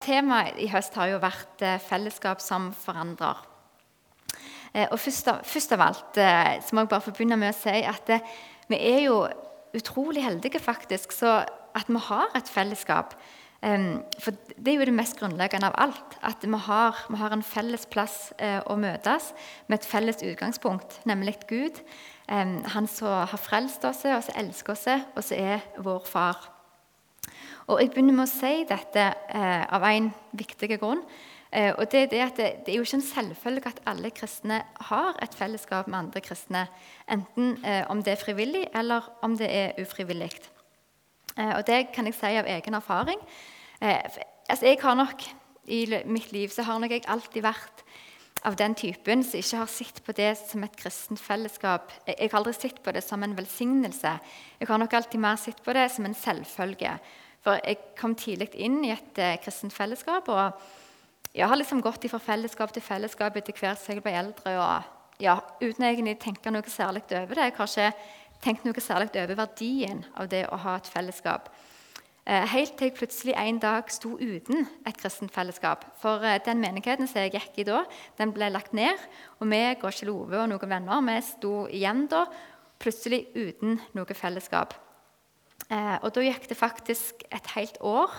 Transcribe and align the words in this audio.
Temaet 0.00 0.56
i 0.56 0.68
høst 0.72 0.94
har 0.96 1.10
jo 1.10 1.20
vært 1.20 1.60
eh, 1.60 1.80
fellesskap 1.84 2.40
som 2.40 2.70
forandrer. 2.72 3.42
Eh, 4.72 4.86
og 4.86 4.96
først 4.96 5.28
av, 5.28 5.42
først 5.44 5.74
av 5.76 5.82
alt 5.84 6.20
eh, 6.20 6.54
så 6.64 6.72
må 6.72 6.86
jeg 6.86 6.92
bare 6.94 7.04
få 7.04 7.12
begynne 7.12 7.36
med 7.40 7.52
å 7.52 7.58
si 7.58 7.82
at 7.84 8.12
vi 8.70 8.78
er 8.78 9.02
jo 9.04 9.18
utrolig 9.76 10.22
heldige 10.24 10.62
faktisk, 10.62 11.12
så 11.12 11.42
at 11.76 11.90
vi 11.92 12.00
har 12.08 12.32
et 12.34 12.48
fellesskap. 12.48 13.12
For 13.60 14.32
det 14.56 14.72
er 14.72 14.78
jo 14.78 14.86
det 14.88 14.94
mest 14.96 15.18
grunnleggende 15.20 15.68
av 15.68 15.76
alt. 15.84 16.14
At 16.24 16.42
vi 16.42 16.60
har, 16.64 16.96
vi 17.12 17.18
har 17.20 17.34
en 17.36 17.44
felles 17.44 17.84
plass 17.92 18.30
å 18.40 18.76
møtes 18.80 19.28
med 19.68 19.76
et 19.76 19.86
felles 19.86 20.24
utgangspunkt, 20.24 20.96
nemlig 21.06 21.36
Gud. 21.50 21.82
Han 22.26 22.88
som 22.88 23.28
har 23.28 23.42
frelst 23.42 23.84
oss, 23.84 24.00
og 24.08 24.24
som 24.26 24.40
elsker 24.40 24.74
oss, 24.74 24.88
og 25.12 25.20
som 25.20 25.44
er 25.44 25.68
vår 25.84 26.08
far. 26.08 26.48
Og 27.66 27.80
Jeg 27.80 27.90
begynner 27.90 28.16
med 28.16 28.26
å 28.26 28.30
si 28.30 28.64
dette 28.68 29.04
eh, 29.28 29.66
av 29.68 29.84
en 29.86 30.08
viktig 30.32 30.70
grunn. 30.78 31.02
Eh, 31.52 31.72
og 31.74 31.90
det 31.90 32.10
det 32.10 32.22
det, 32.36 32.48
det, 32.66 32.72
er 32.72 32.78
jo 32.78 32.86
ikke 32.86 33.00
en 33.00 33.06
selvfølge 33.10 33.72
at 33.72 33.82
alle 33.86 34.10
kristne 34.10 34.62
har 34.90 35.18
et 35.22 35.34
fellesskap 35.34 35.88
med 35.88 35.98
andre 35.98 36.20
kristne. 36.20 36.66
Enten 37.10 37.64
eh, 37.64 37.84
om 37.90 38.02
det 38.02 38.12
er 38.14 38.24
frivillig, 38.24 38.66
eller 38.74 39.10
om 39.22 39.36
det 39.36 39.50
er 39.50 39.82
ufrivillig. 39.82 40.30
Eh, 41.36 41.56
og 41.56 41.66
det 41.66 41.90
kan 41.94 42.06
jeg 42.06 42.14
si 42.14 42.36
av 42.38 42.46
egen 42.46 42.74
erfaring. 42.74 43.20
Eh, 43.80 43.98
altså 44.48 44.66
jeg 44.66 44.78
har 44.82 44.94
nok, 44.94 45.22
I 45.66 46.02
mitt 46.06 46.32
liv 46.32 46.48
så 46.48 46.62
har 46.62 46.78
nok 46.78 46.90
jeg 46.90 47.04
alltid 47.06 47.42
vært 47.42 47.84
av 48.44 48.56
den 48.56 48.74
typen 48.74 49.22
som 49.24 49.38
ikke 49.38 49.60
har 49.60 49.70
sett 49.70 50.00
på 50.04 50.12
det 50.16 50.30
som 50.40 50.62
et 50.64 50.76
kristent 50.76 51.20
fellesskap. 51.20 51.92
Jeg 52.08 52.30
har 52.30 52.38
aldri 52.38 52.54
sett 52.56 52.80
på 52.82 52.92
det 52.92 53.02
som 53.04 53.22
en 53.22 53.36
velsignelse. 53.36 54.14
Jeg 54.60 54.68
har 54.68 54.80
nok 54.80 54.94
alltid 54.96 55.20
mer 55.20 55.36
sett 55.36 55.60
på 55.64 55.74
det 55.76 55.90
som 55.92 56.08
en 56.08 56.16
selvfølge. 56.16 56.94
For 57.44 57.60
jeg 57.64 57.80
kom 57.98 58.14
tidlig 58.18 58.50
inn 58.60 58.82
i 58.84 58.92
et 58.92 59.20
eh, 59.20 59.38
kristent 59.40 59.74
fellesskap. 59.74 60.28
Og 60.28 61.36
jeg 61.36 61.48
har 61.48 61.56
liksom 61.56 61.82
gått 61.84 62.08
fra 62.10 62.20
fellesskap 62.22 62.72
til 62.74 62.84
fellesskap 62.84 63.36
etter 63.38 63.56
hvert 63.56 63.80
som 63.80 63.94
jeg 63.94 64.04
ble 64.04 64.16
eldre. 64.20 64.56
Og 64.60 65.22
ja, 65.24 65.38
uten 65.62 65.86
egentlig 65.86 66.18
å 66.18 66.24
tenke 66.26 66.52
noe 66.52 66.72
særlig 66.72 67.04
over 67.08 67.36
det. 67.38 67.48
Jeg 67.48 67.56
har 67.56 67.72
ikke 67.72 67.92
tenkt 68.44 68.68
noe 68.68 68.84
særlig 68.84 69.12
over 69.14 69.42
verdien 69.44 70.04
av 70.16 70.28
det 70.32 70.46
å 70.48 70.60
ha 70.60 70.76
et 70.80 70.88
fellesskap. 70.90 71.48
Eh, 72.28 72.44
helt 72.52 72.76
til 72.76 72.90
jeg 72.90 72.96
plutselig 72.98 73.34
en 73.40 73.58
dag 73.62 73.88
sto 73.90 74.12
uten 74.20 74.66
et 74.86 74.98
kristent 75.00 75.32
fellesskap. 75.34 75.86
For 76.02 76.20
eh, 76.26 76.40
den 76.44 76.60
menigheten 76.60 77.08
som 77.08 77.24
jeg 77.24 77.32
gikk 77.38 77.62
i 77.62 77.68
da, 77.70 77.80
den 78.20 78.34
ble 78.36 78.50
lagt 78.52 78.76
ned. 78.76 79.00
Og 79.40 79.48
vi, 79.48 79.64
og 79.80 80.04
Ove 80.12 80.44
og 80.44 80.52
noen 80.52 80.72
venner 80.76 81.08
vi 81.08 81.16
sto 81.24 81.54
igjen 81.72 82.04
da 82.12 82.26
plutselig 82.80 83.26
uten 83.34 83.80
noe 83.96 84.16
fellesskap. 84.16 84.76
Eh, 85.70 85.96
og 86.02 86.12
da 86.14 86.24
gikk 86.26 86.48
det 86.50 86.58
faktisk 86.58 87.24
et 87.30 87.52
helt 87.54 87.78
år 87.86 88.10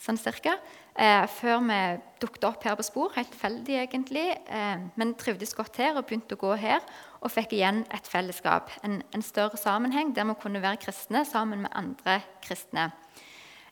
sånn 0.00 0.18
cirka, 0.20 0.54
eh, 0.96 1.26
før 1.28 1.60
vi 1.66 1.80
dukket 2.22 2.44
opp 2.48 2.64
her 2.64 2.76
på 2.76 2.84
Spor. 2.84 3.12
Helt 3.14 3.30
tilfeldig, 3.34 3.76
egentlig. 3.82 4.28
Eh, 4.48 4.78
men 4.96 5.14
trivdes 5.14 5.54
godt 5.54 5.76
her 5.76 5.96
og 5.96 6.06
begynte 6.06 6.36
å 6.36 6.40
gå 6.40 6.54
her. 6.58 6.80
Og 7.20 7.30
fikk 7.30 7.52
igjen 7.52 7.84
et 7.92 8.08
fellesskap, 8.08 8.70
en, 8.82 9.02
en 9.12 9.22
større 9.22 9.60
sammenheng 9.60 10.14
der 10.16 10.24
vi 10.24 10.38
kunne 10.40 10.62
være 10.62 10.80
kristne 10.80 11.24
sammen 11.28 11.62
med 11.66 11.74
andre 11.76 12.20
kristne. 12.42 12.92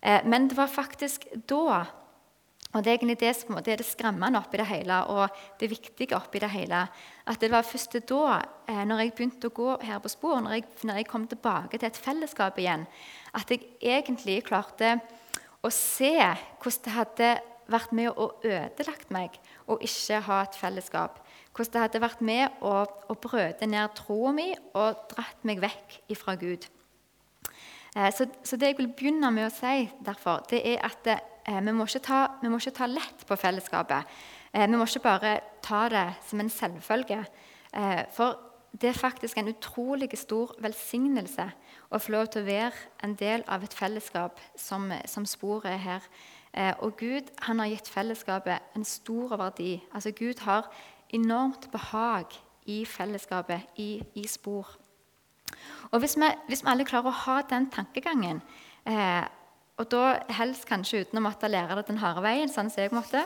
Eh, 0.03 0.21
men 0.25 0.49
det 0.49 0.57
var 0.57 0.69
faktisk 0.69 1.27
da 1.49 1.87
og 2.77 2.85
Det 2.85 2.91
er 2.91 2.99
egentlig 2.99 3.21
det 3.21 3.31
som 3.37 3.57
det 3.65 3.73
er 3.73 3.81
det 3.81 3.87
skremmende 3.89 4.39
oppi 4.43 4.59
det 4.61 4.67
hele 4.69 4.97
og 5.09 5.37
det 5.61 5.71
viktige 5.71 6.17
oppi 6.17 6.39
det 6.39 6.51
hele. 6.53 6.83
At 7.27 7.41
det 7.41 7.51
var 7.51 7.65
først 7.65 7.97
da, 8.09 8.43
eh, 8.69 8.85
når 8.85 8.99
jeg 9.01 9.15
begynte 9.15 9.49
å 9.49 9.57
gå 9.57 9.77
her 9.83 9.99
på 9.99 10.09
spor, 10.13 10.41
når 10.41 10.53
jeg, 10.53 10.65
når 10.85 10.97
jeg 11.01 11.07
kom 11.09 11.27
tilbake 11.27 11.79
til 11.79 11.89
et 11.89 11.97
fellesskap 11.97 12.59
igjen, 12.59 12.87
at 13.33 13.49
jeg 13.51 13.65
egentlig 13.81 14.45
klarte 14.45 15.01
å 15.65 15.71
se 15.73 16.13
hvordan 16.61 16.85
det 16.85 16.93
hadde 16.93 17.31
vært 17.69 17.93
med 17.93 18.13
å 18.13 18.29
ødelagt 18.45 19.11
meg 19.11 19.41
å 19.67 19.79
ikke 19.81 20.21
ha 20.29 20.43
et 20.43 20.61
fellesskap. 20.61 21.25
Hvordan 21.57 21.73
det 21.73 21.81
hadde 21.87 22.05
vært 22.05 22.21
med 22.21 22.61
å, 22.61 22.85
å 22.85 23.15
brøte 23.17 23.67
ned 23.67 23.97
troa 23.97 24.33
mi 24.33 24.53
og 24.75 25.09
dratt 25.15 25.41
meg 25.43 25.65
vekk 25.65 25.99
ifra 26.13 26.37
Gud. 26.37 26.69
Eh, 27.97 28.13
så, 28.13 28.29
så, 28.45 28.61
det 28.61 28.75
jeg 28.75 28.81
vil 28.83 28.93
begynne 28.93 29.33
med 29.33 29.49
å 29.49 29.57
si, 29.57 29.89
derfor, 30.05 30.45
det 30.53 30.61
er 30.69 30.85
at 30.85 31.09
Eh, 31.09 31.38
vi 31.49 31.73
må, 31.73 31.87
ta, 31.87 32.27
vi, 32.43 32.51
må 32.51 32.59
ikke 32.61 32.77
ta, 32.77 32.89
lett 32.91 33.25
på 33.27 33.37
fellesskapet. 33.37 34.19
Eh, 34.53 34.67
vi 34.67 34.77
må 34.77 34.85
ikke 34.85 35.05
bare 35.07 35.39
ta 35.65 35.87
det 35.93 36.07
som 36.29 36.41
en 36.41 36.51
selvfølge. 36.53 37.23
Eh, 37.73 38.03
for 38.13 38.39
det 38.79 38.91
er 38.91 39.01
faktisk 39.01 39.39
en 39.39 39.49
utrolig 39.49 40.11
stor 40.19 40.53
velsignelse 40.61 41.47
å 41.89 42.01
få 42.01 42.13
lov 42.13 42.29
til 42.33 42.43
å 42.43 42.49
være 42.49 43.07
en 43.07 43.15
del 43.17 43.45
av 43.49 43.65
et 43.65 43.75
fellesskap 43.75 44.41
som, 44.57 44.93
som 45.09 45.25
sporet 45.27 45.73
er 45.73 45.81
her. 45.87 46.11
Og 46.85 46.97
Gud 47.01 47.29
han 47.45 47.61
har 47.61 47.69
gitt 47.69 47.89
fellesskapet 47.93 48.77
en 48.77 48.85
stor 48.85 49.37
verdi. 49.37 49.79
Altså 49.95 50.13
Gud 50.17 50.41
har 50.45 50.69
enormt 51.15 51.71
behag 51.73 52.37
i 52.69 52.85
fellesskapet, 52.85 53.61
i, 53.77 54.03
i 54.15 54.27
spor. 54.27 54.69
Og 55.91 55.99
hvis 55.99 56.17
vi, 56.17 56.29
hvis 56.49 56.63
vi, 56.63 56.69
alle 56.71 56.85
klarer 56.89 57.09
å 57.09 57.21
ha 57.25 57.37
den 57.49 57.71
tankegangen 57.73 58.43
eh, 58.85 59.25
og 59.79 59.91
da 59.93 60.19
helst 60.41 60.67
kanskje 60.69 61.05
uten 61.05 61.21
å 61.21 61.25
måtte 61.25 61.51
lære 61.51 61.79
det 61.79 61.89
den 61.89 62.01
harde 62.03 62.23
veien. 62.25 62.51
sånn 62.51 62.71
som 62.71 62.83
jeg 62.83 62.95
måtte. 62.95 63.25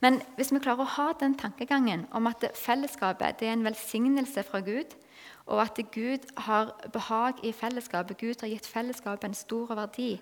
Men 0.00 0.20
hvis 0.36 0.52
vi 0.52 0.60
klarer 0.60 0.84
å 0.84 0.94
ha 0.96 1.12
den 1.20 1.34
tankegangen 1.36 2.06
om 2.16 2.26
at 2.26 2.44
fellesskapet 2.56 3.42
er 3.42 3.52
en 3.52 3.64
velsignelse 3.64 4.44
fra 4.48 4.60
Gud, 4.64 4.94
og 5.46 5.60
at 5.60 5.80
Gud 5.92 6.24
har 6.46 6.72
behag 6.92 7.40
i 7.44 7.52
fellesskapet, 7.52 8.18
Gud 8.20 8.40
har 8.40 8.48
gitt 8.48 8.68
fellesskapet 8.68 9.28
en 9.28 9.34
stor 9.34 9.74
verdi, 9.74 10.20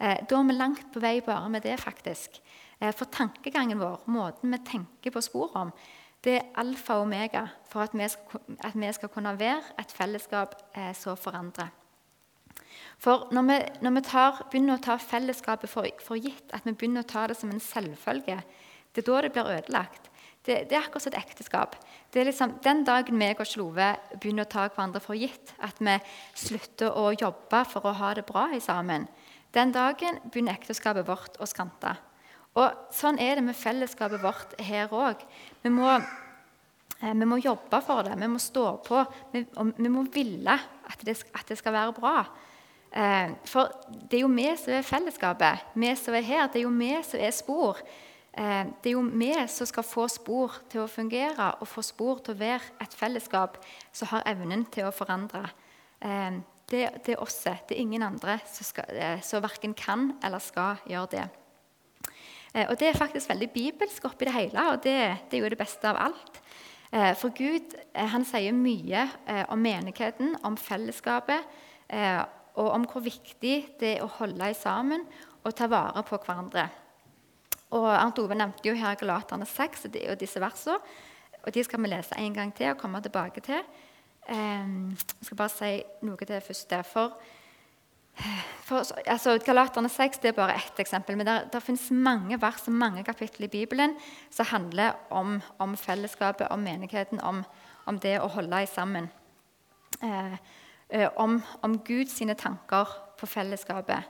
eh, 0.00 0.18
da 0.28 0.38
er 0.38 0.48
vi 0.48 0.52
langt 0.52 0.92
på 0.92 1.00
vei 1.00 1.20
bare 1.20 1.48
med 1.48 1.62
det, 1.62 1.78
faktisk. 1.80 2.40
Eh, 2.80 2.92
for 2.92 3.04
tankegangen 3.04 3.78
vår, 3.78 4.00
måten 4.06 4.50
vi 4.50 4.58
tenker 4.58 5.10
på 5.10 5.22
spor 5.22 5.50
om, 5.54 5.72
det 6.24 6.34
er 6.38 6.48
alfa 6.56 6.94
og 6.94 7.02
omega 7.02 7.48
for 7.68 7.82
at 7.82 7.94
vi 7.94 8.08
skal, 8.08 8.40
at 8.64 8.74
vi 8.74 8.92
skal 8.92 9.08
kunne 9.08 9.38
være 9.38 9.62
et 9.78 9.92
fellesskap 9.92 10.54
eh, 10.74 10.94
som 10.94 11.16
forandrer. 11.16 11.81
For 13.02 13.26
når 13.34 13.46
vi, 13.48 13.58
når 13.82 13.94
vi 13.96 14.04
tar, 14.06 14.44
begynner 14.50 14.78
å 14.78 14.82
ta 14.82 14.94
fellesskapet 15.02 15.70
for, 15.70 15.88
for, 16.04 16.20
gitt, 16.22 16.46
at 16.54 16.62
vi 16.68 16.74
begynner 16.76 17.02
å 17.02 17.10
ta 17.10 17.26
det 17.26 17.34
som 17.38 17.50
en 17.50 17.62
selvfølge, 17.62 18.38
det 18.92 19.02
er 19.02 19.08
da 19.08 19.22
det 19.24 19.32
blir 19.34 19.50
ødelagt. 19.56 20.08
Det, 20.42 20.56
det 20.70 20.76
er 20.76 20.84
akkurat 20.84 21.04
som 21.04 21.12
et 21.12 21.18
ekteskap. 21.22 21.74
Det 22.12 22.20
er 22.20 22.28
liksom, 22.28 22.56
Den 22.62 22.82
dagen 22.86 23.18
meg 23.18 23.40
og 23.42 23.46
Slove 23.46 23.92
begynner 24.16 24.46
å 24.46 24.50
ta 24.50 24.68
hverandre 24.68 25.02
for 25.02 25.18
gitt, 25.18 25.54
at 25.62 25.78
vi 25.82 25.96
slutter 26.38 26.94
å 26.98 27.12
jobbe 27.14 27.62
for 27.70 27.90
å 27.90 27.94
ha 27.98 28.12
det 28.18 28.26
bra 28.28 28.48
sammen, 28.62 29.08
den 29.52 29.74
dagen 29.74 30.18
begynner 30.30 30.56
ekteskapet 30.56 31.06
vårt 31.06 31.36
å 31.42 31.46
skrante. 31.48 31.96
Og 32.58 32.94
Sånn 32.94 33.18
er 33.22 33.36
det 33.36 33.44
med 33.44 33.58
fellesskapet 33.58 34.22
vårt 34.22 34.54
her 34.62 34.92
òg. 34.92 35.20
Vi, 35.64 35.72
eh, 35.72 37.12
vi, 37.12 37.26
må 37.28 37.40
jobbe 37.40 37.82
for 37.84 38.06
det, 38.06 38.14
vi 38.20 38.30
må 38.30 38.40
stå 38.40 38.66
på, 38.86 39.02
vi, 39.34 39.44
vi 39.76 39.92
må 39.92 40.06
ville 40.12 40.54
at 40.54 41.04
det, 41.04 41.18
at 41.34 41.48
det 41.48 41.58
skal 41.60 41.76
være 41.76 41.98
bra. 41.98 42.16
Eh, 42.92 43.30
for 43.48 43.72
det 43.88 44.18
er 44.18 44.24
jo 44.26 44.32
vi 44.32 44.48
som 44.60 44.74
er 44.76 44.84
fellesskapet, 44.84 45.64
vi 45.74 45.92
som 45.96 46.14
er 46.14 46.26
her. 46.26 46.48
Det 46.52 46.60
er 46.60 46.66
jo 46.66 46.72
vi 46.76 46.92
som 47.08 47.20
er 47.24 47.32
spor. 47.32 47.80
Eh, 48.32 48.64
det 48.84 48.90
er 48.90 48.96
jo 48.98 49.04
vi 49.08 49.32
som 49.48 49.68
skal 49.68 49.86
få 49.86 50.06
spor 50.12 50.58
til 50.72 50.84
å 50.84 50.90
fungere 50.90 51.54
og 51.60 51.68
få 51.68 51.84
spor 51.84 52.20
til 52.20 52.34
å 52.36 52.40
være 52.42 52.74
et 52.84 52.96
fellesskap 52.96 53.56
som 53.92 54.12
har 54.12 54.26
evnen 54.28 54.66
til 54.72 54.88
å 54.88 54.92
forandre. 54.92 55.46
Eh, 56.04 56.42
det, 56.68 56.82
det, 57.04 57.14
er 57.14 57.22
oss, 57.24 57.40
det 57.44 57.76
er 57.76 57.80
ingen 57.80 58.04
andre 58.04 58.38
som, 58.48 58.64
skal, 58.64 58.92
som 59.24 59.42
verken 59.44 59.74
kan 59.76 60.12
eller 60.24 60.40
skal 60.40 60.80
gjøre 60.88 61.08
det. 61.16 61.24
Og 62.68 62.76
Det 62.76 62.88
er 62.88 62.96
faktisk 62.96 63.30
veldig 63.30 63.48
bibelsk 63.48 64.04
oppi 64.04 64.26
det 64.28 64.34
hele, 64.34 64.62
og 64.72 64.82
det, 64.84 64.96
det 65.30 65.38
er 65.38 65.40
jo 65.40 65.50
det 65.52 65.58
beste 65.60 65.88
av 65.88 65.96
alt. 65.96 66.40
For 67.16 67.32
Gud 67.32 67.72
han 67.96 68.26
sier 68.28 68.52
mye 68.52 69.06
om 69.48 69.60
menigheten, 69.64 70.34
om 70.44 70.58
fellesskapet 70.60 71.48
og 72.54 72.68
om 72.68 72.84
hvor 72.88 73.04
viktig 73.04 73.56
det 73.80 73.96
er 73.96 74.04
å 74.04 74.12
holde 74.18 74.52
sammen 74.58 75.06
og 75.42 75.54
ta 75.56 75.68
vare 75.70 76.02
på 76.06 76.18
hverandre. 76.20 76.68
Og 77.72 77.88
Arnt 77.88 78.18
Ove 78.20 78.36
nevnte 78.36 78.68
jo 78.68 78.76
her 78.76 78.98
Galaterne 79.00 79.48
6 79.48 79.88
og 79.88 80.18
disse 80.20 80.40
versene. 80.42 80.76
Og 81.42 81.54
De 81.54 81.64
skal 81.64 81.80
vi 81.82 81.90
lese 81.90 82.18
en 82.18 82.34
gang 82.34 82.52
til 82.54 82.70
og 82.70 82.78
komme 82.78 83.00
tilbake 83.02 83.40
til. 83.42 83.62
Ehm, 84.28 84.92
jeg 84.92 85.26
skal 85.26 85.36
bare 85.40 85.50
si 85.50 85.70
noe 86.06 86.20
til 86.20 86.36
det 86.36 86.42
første. 86.46 86.82
For, 86.86 87.16
for 88.66 88.92
altså, 89.06 89.38
Galaterne 89.42 89.88
6 89.88 90.20
det 90.22 90.30
er 90.30 90.36
bare 90.36 90.54
ett 90.60 90.78
eksempel. 90.84 91.16
Men 91.16 91.48
det 91.50 91.62
finnes 91.64 91.88
mange 91.90 92.38
vers 92.40 92.68
og 92.68 92.76
mange 92.76 93.04
kapitler 93.04 93.48
i 93.48 93.54
Bibelen 93.56 93.96
som 94.30 94.46
handler 94.52 95.00
om, 95.10 95.40
om 95.58 95.76
fellesskapet, 95.76 96.48
om 96.50 96.60
menigheten, 96.60 97.20
om, 97.20 97.42
om, 97.86 97.98
det 97.98 98.20
å 98.20 98.30
holde 98.30 98.66
sammen. 98.70 99.08
Eh, 100.02 100.36
om, 101.16 101.38
om 101.62 101.78
Guds 101.86 102.18
tanker 102.36 102.88
på 103.16 103.26
fellesskapet. 103.26 104.08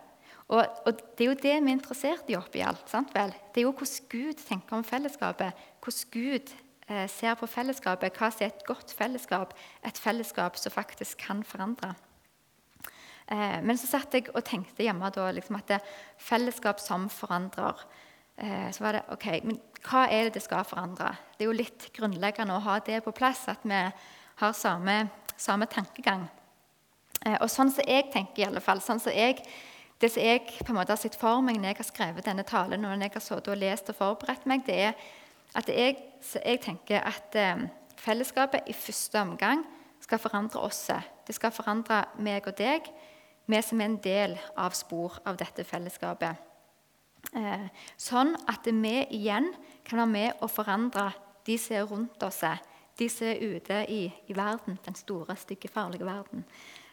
Og, 0.52 0.67
og, 0.87 0.93
Det 1.19 1.25
er 1.25 1.31
jo 1.31 1.38
det 1.38 1.55
vi 1.64 1.70
er 1.70 1.76
interessert 1.76 2.29
i 2.29 2.37
oppi 2.37 2.61
alt. 2.61 2.88
sant 2.90 3.14
vel? 3.14 3.32
Det 3.55 3.62
er 3.62 3.69
jo 3.69 3.73
hvordan 3.73 4.08
Gud 4.11 4.44
tenker 4.49 4.76
om 4.76 4.84
fellesskapet. 4.84 5.52
Hvordan 5.81 6.11
Gud 6.12 6.55
eh, 6.88 7.08
ser 7.08 7.34
på 7.34 7.46
fellesskapet. 7.46 8.19
Hva 8.19 8.31
som 8.31 8.44
er 8.44 8.52
et 8.52 8.67
godt 8.67 8.93
fellesskap. 8.93 9.55
Et 9.84 9.99
fellesskap 9.99 10.56
som 10.56 10.73
faktisk 10.73 11.19
kan 11.19 11.44
forandre. 11.44 11.94
Eh, 13.29 13.62
men 13.62 13.79
så 13.79 13.88
satt 13.88 14.14
jeg 14.14 14.29
og 14.34 14.44
tenkte 14.44 14.84
hjemme 14.84 15.11
da, 15.14 15.31
liksom 15.32 15.56
at 15.56 15.69
det 15.69 15.79
er 15.79 15.94
fellesskap 16.19 16.81
som 16.81 17.08
forandrer. 17.08 17.87
eh, 18.37 18.70
så 18.73 18.84
var 18.84 18.93
det 18.93 19.02
ok, 19.12 19.26
men 19.44 19.61
hva 19.88 20.06
er 20.11 20.25
det 20.25 20.34
det 20.34 20.43
skal 20.43 20.64
forandre? 20.64 21.17
Det 21.38 21.44
er 21.44 21.50
jo 21.50 21.56
litt 21.56 21.93
grunnleggende 21.94 22.56
å 22.56 22.64
ha 22.64 22.79
det 22.81 23.05
på 23.05 23.12
plass, 23.12 23.49
at 23.49 23.61
vi 23.62 23.90
har 24.37 24.52
samme, 24.52 25.08
samme 25.37 25.67
tankegang. 25.67 26.29
Eh, 27.26 27.38
og 27.38 27.50
sånn 27.50 27.70
som 27.72 27.86
jeg 27.86 28.08
tenker, 28.12 28.42
i 28.42 28.48
alle 28.48 28.62
fall, 28.64 28.82
sånn 28.82 29.00
som 29.02 29.14
jeg, 29.14 29.42
det 30.02 30.10
som 30.10 30.24
jeg 30.24 30.46
på 30.58 30.72
en 30.72 30.80
måte 30.80 30.94
har 30.94 31.00
sett 31.00 31.19
for 31.19 31.42
meg 31.44 31.60
når 31.60 31.72
jeg 31.72 31.80
har 31.82 31.88
skrevet 31.90 32.26
denne 32.26 32.46
talen, 32.48 32.84
og 32.84 32.96
når 32.96 33.06
jeg 33.06 33.16
har 33.16 33.26
sittet 33.26 33.52
og 33.54 33.60
lest 33.60 33.92
og 33.92 33.98
forberedt 33.98 34.48
meg, 34.50 34.64
det 34.66 34.78
er 34.88 34.96
at 35.58 35.69
jeg, 35.69 35.98
jeg 36.34 36.60
tenker 36.64 37.04
at 37.06 37.38
eh, 37.38 37.66
fellesskapet 38.00 38.69
i 38.70 38.76
første 38.76 39.20
omgang 39.20 39.64
skal 40.02 40.19
forandre 40.19 40.62
oss. 40.64 40.88
Det 41.26 41.34
skal 41.36 41.54
forandre 41.54 42.02
meg 42.19 42.48
og 42.50 42.56
deg, 42.58 42.88
vi 43.46 43.60
som 43.62 43.80
er 43.82 43.90
en 43.90 44.00
del 44.02 44.38
av 44.58 44.74
spor 44.74 45.19
av 45.28 45.38
dette 45.38 45.64
fellesskapet. 45.66 46.48
Eh, 47.38 47.66
sånn 48.00 48.34
at 48.50 48.66
vi 48.66 48.96
igjen 49.14 49.52
kan 49.86 50.02
være 50.02 50.10
med 50.10 50.42
å 50.42 50.50
forandre 50.50 51.10
de 51.46 51.58
som 51.58 51.76
er 51.76 51.88
rundt 51.90 52.22
oss, 52.26 52.42
de 52.98 53.08
som 53.10 53.28
er 53.28 53.42
ute 53.42 53.82
i, 53.90 54.04
i 54.28 54.36
verden, 54.36 54.78
den 54.84 54.98
store, 54.98 55.36
stygge, 55.38 55.70
farlige 55.72 56.06
verden. 56.06 56.44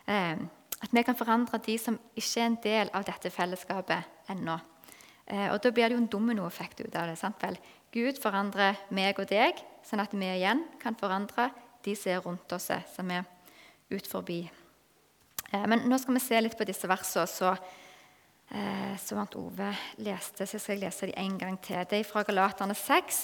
Eh, 0.10 0.38
at 0.80 0.94
vi 0.96 1.04
kan 1.06 1.18
forandre 1.18 1.60
de 1.62 1.78
som 1.78 1.98
ikke 2.18 2.42
er 2.42 2.48
en 2.50 2.60
del 2.64 2.92
av 2.96 3.06
dette 3.06 3.30
fellesskapet 3.34 4.30
ennå. 4.34 4.58
Eh, 5.28 5.52
og 5.54 5.62
Da 5.62 5.72
blir 5.72 5.90
det 5.90 5.98
jo 5.98 6.02
en 6.02 6.08
dominoeffekt 6.08 6.82
ut 6.82 6.96
av 6.96 7.08
det. 7.08 7.18
sant 7.18 7.42
vel? 7.42 7.58
Gud 7.92 8.22
forandrer 8.22 8.76
meg 8.90 9.20
og 9.20 9.28
deg, 9.28 9.54
sånn 9.84 10.00
at 10.00 10.14
vi 10.14 10.26
igjen 10.26 10.66
kan 10.80 10.96
forandre 10.96 11.52
de 11.84 11.96
som 11.96 12.12
er 12.12 12.22
rundt 12.22 12.52
oss, 12.54 12.72
som 12.96 13.12
er 13.12 13.26
ut 13.92 14.08
forbi. 14.08 14.50
Eh, 15.52 15.66
men 15.68 15.88
nå 15.90 15.98
skal 15.98 16.14
vi 16.14 16.20
se 16.20 16.42
litt 16.42 16.58
på 16.58 16.66
disse 16.66 16.88
versene 16.88 17.58
så, 18.50 19.06
som 19.06 19.22
Ove 19.38 19.69
leste. 20.01 20.48
Så 20.48 20.57
jeg 20.72 20.81
lese 20.81 21.06
dem 21.06 21.18
en 21.18 21.38
gang 21.38 21.62
til. 21.62 21.84
Det 21.90 22.00
er 22.00 22.07
fra 22.07 22.24
Galaterne 22.25 22.75
6. 22.75 23.22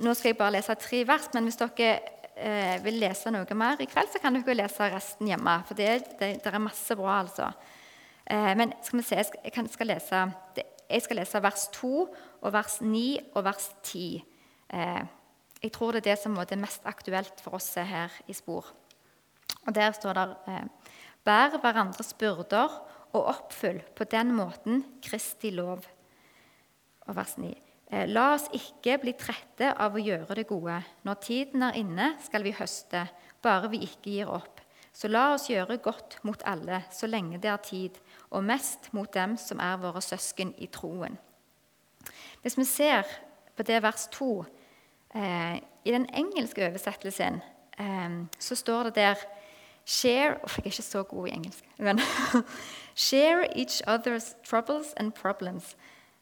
Nå 0.00 0.14
skal 0.14 0.32
jeg 0.32 0.38
bare 0.38 0.56
lese 0.56 0.74
tre 0.80 1.02
vers, 1.08 1.28
men 1.34 1.44
hvis 1.48 1.60
dere 1.60 1.92
eh, 2.36 2.78
vil 2.84 3.00
lese 3.02 3.30
noe 3.32 3.58
mer 3.58 3.80
i 3.80 3.88
kveld, 3.90 4.10
så 4.12 4.20
kan 4.22 4.36
dere 4.38 4.56
lese 4.56 4.88
resten 4.94 5.28
hjemme. 5.28 5.58
For 5.68 5.78
det, 5.78 6.16
det, 6.20 6.34
det 6.44 6.52
er 6.52 6.62
masse 6.62 6.96
bra, 6.96 7.20
altså. 7.20 7.50
Eh, 8.26 8.52
men 8.58 8.72
skal 8.82 9.00
vi 9.00 9.06
se, 9.06 9.18
jeg 9.20 9.52
jeg 9.54 9.72
skal 9.72 9.90
lese, 9.92 10.22
jeg 10.90 11.02
skal 11.02 11.20
lese 11.20 11.42
vers 11.42 11.66
2 11.76 11.92
og 12.42 12.52
vers 12.52 12.80
9 12.80 13.18
og 13.34 13.44
vers 13.44 13.70
10. 13.82 14.24
Eh, 14.72 15.02
jeg 15.62 15.72
tror 15.72 15.92
det 15.92 16.02
er 16.02 16.10
det 16.12 16.18
som 16.22 16.36
er 16.36 16.56
mest 16.56 16.82
aktuelt 16.84 17.40
for 17.40 17.54
oss 17.54 17.74
her 17.74 18.10
i 18.26 18.32
spor. 18.32 18.72
Og 19.66 19.74
Der 19.74 19.92
står 19.92 20.12
det 20.12 20.36
eh, 20.48 20.64
Bær 21.24 21.58
hverandres 21.60 22.14
byrder 22.18 22.68
og 23.12 23.28
oppfyll 23.34 23.82
på 23.96 24.06
den 24.10 24.32
måten 24.36 24.84
Kristi 25.04 25.52
lov. 25.54 25.84
Og 27.06 27.16
vers 27.16 27.36
9. 27.38 27.52
Eh, 27.92 28.08
la 28.08 28.32
oss 28.34 28.48
ikke 28.56 28.96
bli 29.02 29.12
trette 29.18 29.72
av 29.76 29.96
å 29.96 30.02
gjøre 30.02 30.38
det 30.38 30.46
gode. 30.48 30.78
Når 31.04 31.20
tiden 31.24 31.64
er 31.66 31.76
inne, 31.76 32.12
skal 32.24 32.44
vi 32.46 32.54
høste, 32.56 33.04
bare 33.44 33.68
vi 33.72 33.82
ikke 33.84 34.14
gir 34.16 34.32
opp. 34.32 34.62
Så 34.92 35.08
la 35.08 35.30
oss 35.34 35.48
gjøre 35.48 35.80
godt 35.80 36.18
mot 36.24 36.40
alle 36.48 36.82
så 36.92 37.08
lenge 37.08 37.40
det 37.40 37.50
er 37.52 37.60
tid, 37.64 37.98
og 38.30 38.44
mest 38.44 38.90
mot 38.96 39.08
dem 39.12 39.38
som 39.40 39.60
er 39.60 39.80
våre 39.80 40.02
søsken 40.04 40.52
i 40.60 40.68
troen. 40.72 41.16
Hvis 42.42 42.58
vi 42.58 42.66
ser 42.68 43.08
på 43.56 43.64
det 43.66 43.78
vers 43.84 44.08
2 44.12 44.30
eh, 45.14 45.60
I 45.84 45.92
den 45.94 46.08
engelske 46.16 46.64
oversettelsen 46.66 47.40
eh, 47.78 48.16
så 48.38 48.58
står 48.58 48.90
det 48.90 48.94
der 49.00 49.24
Share 49.84 50.38
Jeg 50.38 50.58
er 50.58 50.70
ikke 50.70 50.82
så 50.82 51.02
god 51.02 51.26
i 51.26 51.32
engelsk. 51.34 51.64
Men 51.78 52.00
Share 52.94 53.46
each 53.56 53.82
other's 53.86 54.34
troubles 54.44 54.94
and 54.96 55.14
problems 55.14 55.76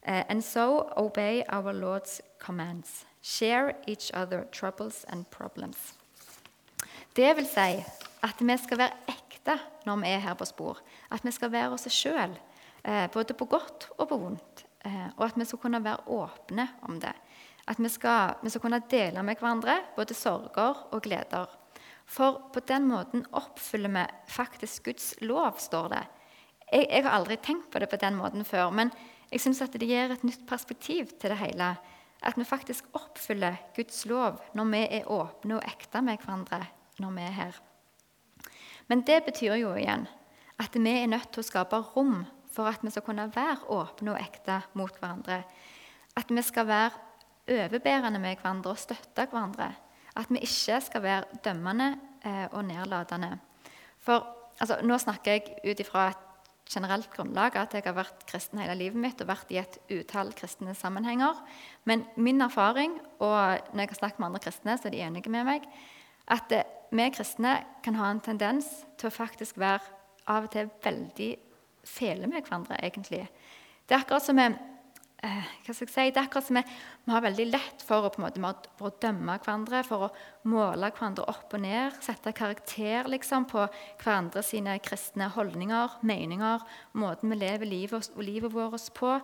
Uh, 0.06 0.24
and 0.28 0.42
so 0.42 0.90
obey 0.96 1.44
our 1.48 1.72
Lord's 1.72 2.20
commands. 2.38 3.04
Share 3.22 3.74
each 3.86 4.10
other 4.14 4.46
troubles 4.50 5.04
and 5.08 5.30
problems. 5.30 5.94
Det 7.16 7.36
vil 7.36 7.46
si 7.46 7.84
at 8.22 8.40
vi 8.40 8.56
skal 8.56 8.78
være 8.78 8.96
ekte 9.08 9.58
når 9.84 9.96
vi 10.00 10.08
er 10.08 10.22
her 10.24 10.34
på 10.34 10.44
spor. 10.44 10.78
At 11.10 11.24
vi 11.24 11.30
skal 11.30 11.52
være 11.52 11.74
oss 11.76 11.88
sjøl, 11.92 12.32
uh, 12.88 13.06
både 13.12 13.34
på 13.34 13.44
godt 13.44 13.90
og 13.98 14.08
på 14.08 14.16
vondt. 14.16 14.64
Uh, 14.86 15.08
og 15.16 15.26
at 15.26 15.36
vi 15.36 15.44
skal 15.44 15.58
kunne 15.58 15.84
være 15.84 16.08
åpne 16.08 16.68
om 16.88 17.00
det. 17.00 17.12
At 17.68 17.76
vi 17.78 17.88
skal, 17.88 18.40
vi 18.42 18.48
skal 18.48 18.60
kunne 18.60 18.80
dele 18.90 19.22
med 19.22 19.36
hverandre 19.36 19.82
både 19.96 20.14
sorger 20.14 20.86
og 20.90 21.02
gleder. 21.02 21.46
For 22.06 22.40
på 22.52 22.60
den 22.60 22.88
måten 22.88 23.26
oppfyller 23.32 23.92
vi 23.92 24.06
faktisk 24.26 24.84
Guds 24.84 25.14
lov, 25.20 25.58
står 25.58 25.88
det. 25.88 26.06
Jeg, 26.72 26.86
jeg 26.90 27.04
har 27.04 27.16
aldri 27.16 27.36
tenkt 27.42 27.70
på 27.70 27.78
det 27.82 27.88
på 27.90 27.98
den 28.00 28.18
måten 28.18 28.44
før. 28.44 28.70
men 28.70 28.92
jeg 29.30 29.40
syns 29.40 29.62
det 29.70 29.86
gir 29.86 30.10
et 30.10 30.24
nytt 30.26 30.42
perspektiv 30.46 31.12
til 31.20 31.30
det 31.30 31.38
hele. 31.38 31.74
At 32.22 32.36
vi 32.36 32.44
faktisk 32.44 32.84
oppfyller 32.92 33.56
Guds 33.76 34.04
lov 34.06 34.40
når 34.54 34.70
vi 34.72 34.80
er 34.98 35.08
åpne 35.08 35.56
og 35.56 35.66
ekte 35.66 36.02
med 36.02 36.18
hverandre 36.18 36.66
når 37.00 37.12
vi 37.16 37.22
er 37.22 37.36
her. 37.36 37.60
Men 38.88 39.04
det 39.06 39.22
betyr 39.24 39.54
jo 39.54 39.74
igjen 39.78 40.08
at 40.60 40.74
vi 40.74 40.90
er 40.90 41.06
nødt 41.08 41.30
til 41.32 41.40
å 41.40 41.46
skape 41.46 41.78
rom 41.94 42.24
for 42.50 42.68
at 42.68 42.82
vi 42.82 42.90
skal 42.90 43.06
kunne 43.06 43.30
være 43.32 43.70
åpne 43.70 44.12
og 44.12 44.20
ekte 44.20 44.58
mot 44.74 44.92
hverandre. 44.98 45.44
At 46.18 46.28
vi 46.28 46.42
skal 46.42 46.66
være 46.66 46.90
overbærende 47.50 48.18
med 48.20 48.36
hverandre 48.42 48.74
og 48.74 48.82
støtte 48.82 49.28
hverandre. 49.30 49.70
At 50.18 50.28
vi 50.28 50.42
ikke 50.42 50.80
skal 50.82 51.02
være 51.06 51.38
dømmende 51.44 51.94
eh, 52.26 52.48
og 52.50 52.64
nedlatende. 52.66 53.38
For 54.02 54.26
altså, 54.58 54.80
Nå 54.82 54.98
snakker 54.98 55.38
jeg 55.38 55.54
ut 55.70 55.80
ifra 55.80 56.08
et 56.10 56.26
generelt 56.70 57.10
grunnlag 57.12 57.56
at 57.58 57.74
jeg 57.74 57.84
har 57.86 57.96
vært 57.96 58.24
kristen 58.30 58.60
hele 58.62 58.76
livet 58.78 59.00
mitt 59.00 59.22
og 59.22 59.30
vært 59.30 59.50
i 59.50 59.58
et 59.60 59.78
utall 59.90 60.30
kristne 60.38 60.74
sammenhenger. 60.78 61.38
Men 61.88 62.04
min 62.16 62.40
erfaring, 62.44 62.96
og 63.18 63.72
når 63.72 63.84
jeg 63.84 63.92
har 63.92 64.00
snakket 64.00 64.20
med 64.20 64.30
andre 64.30 64.44
kristne, 64.46 64.76
så 64.78 64.88
er 64.88 64.94
de 64.94 65.02
enige 65.06 65.32
med 65.32 65.48
meg, 65.48 65.66
at 66.30 66.54
eh, 66.54 66.66
vi 66.94 67.06
kristne 67.14 67.56
kan 67.84 67.98
ha 67.98 68.10
en 68.10 68.22
tendens 68.22 68.68
til 68.98 69.10
å 69.10 69.14
faktisk 69.14 69.58
være 69.58 69.82
av 70.30 70.46
og 70.46 70.52
til 70.54 70.70
veldig 70.84 71.30
fele 71.86 72.28
med 72.30 72.44
hverandre, 72.44 72.78
egentlig. 72.84 73.24
Det 73.88 73.96
er 73.96 74.04
akkurat 74.04 74.24
som 74.24 74.38
vi 74.38 74.46
hva 75.20 75.74
skal 75.74 75.84
jeg 75.84 75.92
si, 75.92 76.04
Det 76.10 76.16
er 76.16 76.26
akkurat 76.26 76.46
som 76.46 76.56
vi, 76.56 76.62
vi 77.04 77.12
har 77.12 77.24
veldig 77.24 77.46
lett 77.50 77.84
for 77.84 78.08
å, 78.08 78.12
måte, 78.22 78.40
for 78.78 78.88
å, 78.88 78.96
dømme 79.02 79.36
hverandre, 79.42 79.82
for 79.84 80.06
å 80.06 80.10
måle 80.48 80.90
hverandre 80.90 81.26
opp 81.28 81.56
og 81.56 81.64
ned, 81.64 81.98
sette 82.04 82.32
karakter 82.36 83.08
liksom, 83.12 83.46
på 83.50 83.66
hverandre 84.00 84.42
sine 84.46 84.78
kristne 84.84 85.28
holdninger, 85.34 85.98
meninger, 86.06 86.64
måten 86.96 87.34
vi 87.34 87.40
lever 87.42 87.68
livet, 87.68 88.12
livet 88.16 88.54
vårt 88.54 88.92
på. 88.96 89.18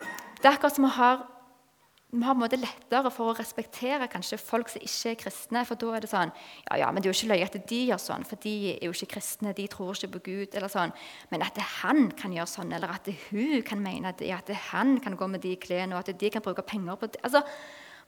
Det 0.00 0.48
er 0.48 0.56
akkurat 0.56 0.74
som 0.74 0.88
vi 0.88 0.96
har 0.98 1.22
vi 2.10 2.24
har 2.24 2.34
en 2.34 2.40
måte 2.42 2.58
lettere 2.58 3.10
for 3.14 3.30
å 3.30 3.34
respektere 3.38 4.08
kanskje 4.10 4.38
folk 4.42 4.70
som 4.72 4.82
ikke 4.82 5.12
er 5.12 5.18
kristne. 5.20 5.60
For 5.66 5.78
da 5.78 5.92
er 5.94 6.02
det 6.02 6.10
sånn 6.10 6.32
Ja, 6.66 6.80
ja, 6.82 6.88
men 6.90 7.02
det 7.02 7.06
er 7.06 7.12
jo 7.12 7.18
ikke 7.20 7.30
løye 7.30 7.46
at 7.46 7.58
de 7.70 7.78
gjør 7.86 8.00
sånn, 8.02 8.24
for 8.26 8.40
de 8.42 8.54
er 8.72 8.88
jo 8.88 8.94
ikke 8.96 9.12
kristne. 9.14 9.52
De 9.54 9.66
tror 9.70 9.94
ikke 9.94 10.16
på 10.16 10.22
Gud. 10.26 10.56
eller 10.58 10.72
sånn. 10.72 10.94
Men 11.30 11.44
at 11.46 11.60
han 11.82 12.10
kan 12.18 12.34
gjøre 12.34 12.50
sånn, 12.50 12.74
eller 12.74 12.90
at 12.96 13.06
hun 13.28 13.62
kan 13.62 13.78
mene 13.82 14.10
at, 14.10 14.22
at 14.22 14.50
han 14.72 14.98
kan 14.98 15.14
gå 15.16 15.28
med 15.30 15.40
de 15.46 15.54
klærne, 15.56 15.94
og 15.94 16.02
at 16.02 16.18
de 16.18 16.30
kan 16.30 16.42
bruke 16.42 16.66
penger 16.66 16.98
på 16.98 17.06
det. 17.06 17.22
Altså, 17.22 17.44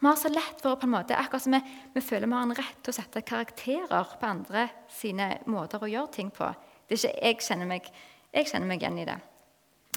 Vi 0.03 0.09
har 0.09 0.17
så 0.17 0.29
lett 0.35 0.59
for 0.59 0.75
å 0.75 0.77
på 0.77 0.88
en 0.88 0.97
måte, 0.97 1.15
akkurat 1.15 1.43
som 1.43 1.55
vi, 1.55 1.61
vi 1.95 2.00
føler 2.03 2.27
vi 2.27 2.35
har 2.35 2.43
en 2.43 2.57
rett 2.59 2.79
til 2.83 2.91
å 2.91 2.97
sette 2.97 3.23
karakterer 3.23 4.17
på 4.19 4.27
andre 4.27 4.65
sine 4.91 5.38
måter 5.47 5.79
å 5.79 5.87
gjøre 5.87 6.11
ting 6.11 6.31
på. 6.35 6.49
Det 6.88 6.99
er 6.99 6.99
ikke, 6.99 7.21
jeg, 7.23 7.37
kjenner 7.47 7.71
meg, 7.71 7.87
jeg 8.35 8.50
kjenner 8.50 8.67
meg 8.67 8.83
igjen 8.83 8.99
i 8.99 9.07
det. 9.07 9.19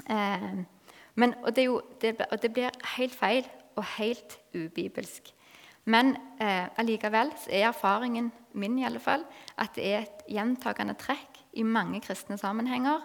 Eh, 0.06 0.52
men, 1.16 1.34
og, 1.42 1.56
det 1.56 1.66
jo, 1.66 1.82
det, 2.02 2.20
og 2.30 2.38
det 2.38 2.54
blir 2.54 2.70
helt 3.00 3.18
feil 3.18 3.50
og 3.76 3.86
helt 3.98 4.40
ubibelsk. 4.56 5.32
Men 5.86 6.16
eh, 6.42 6.66
allikevel 6.82 7.32
er 7.46 7.68
erfaringen 7.70 8.32
min 8.58 8.80
i 8.80 8.86
alle 8.88 9.02
fall, 9.04 9.26
at 9.62 9.76
det 9.78 9.86
er 9.86 10.06
et 10.06 10.24
gjentakende 10.32 10.96
trekk 10.98 11.44
i 11.60 11.64
mange 11.64 12.02
kristne 12.04 12.38
sammenhenger 12.42 13.04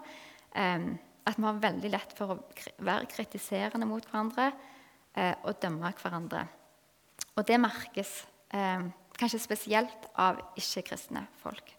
eh, 0.57 0.87
at 1.29 1.37
vi 1.37 1.45
har 1.45 1.61
veldig 1.63 1.91
lett 1.93 2.15
for 2.17 2.35
å 2.35 2.39
være 2.87 3.11
kritiserende 3.11 3.89
mot 3.89 4.07
hverandre 4.07 4.49
eh, 5.15 5.35
og 5.45 5.61
dømme 5.63 5.93
hverandre. 6.01 6.47
Og 7.37 7.45
det 7.47 7.61
merkes 7.61 8.15
eh, 8.55 8.89
kanskje 9.21 9.43
spesielt 9.43 10.09
av 10.19 10.41
ikke-kristne 10.57 11.27
folk. 11.43 11.77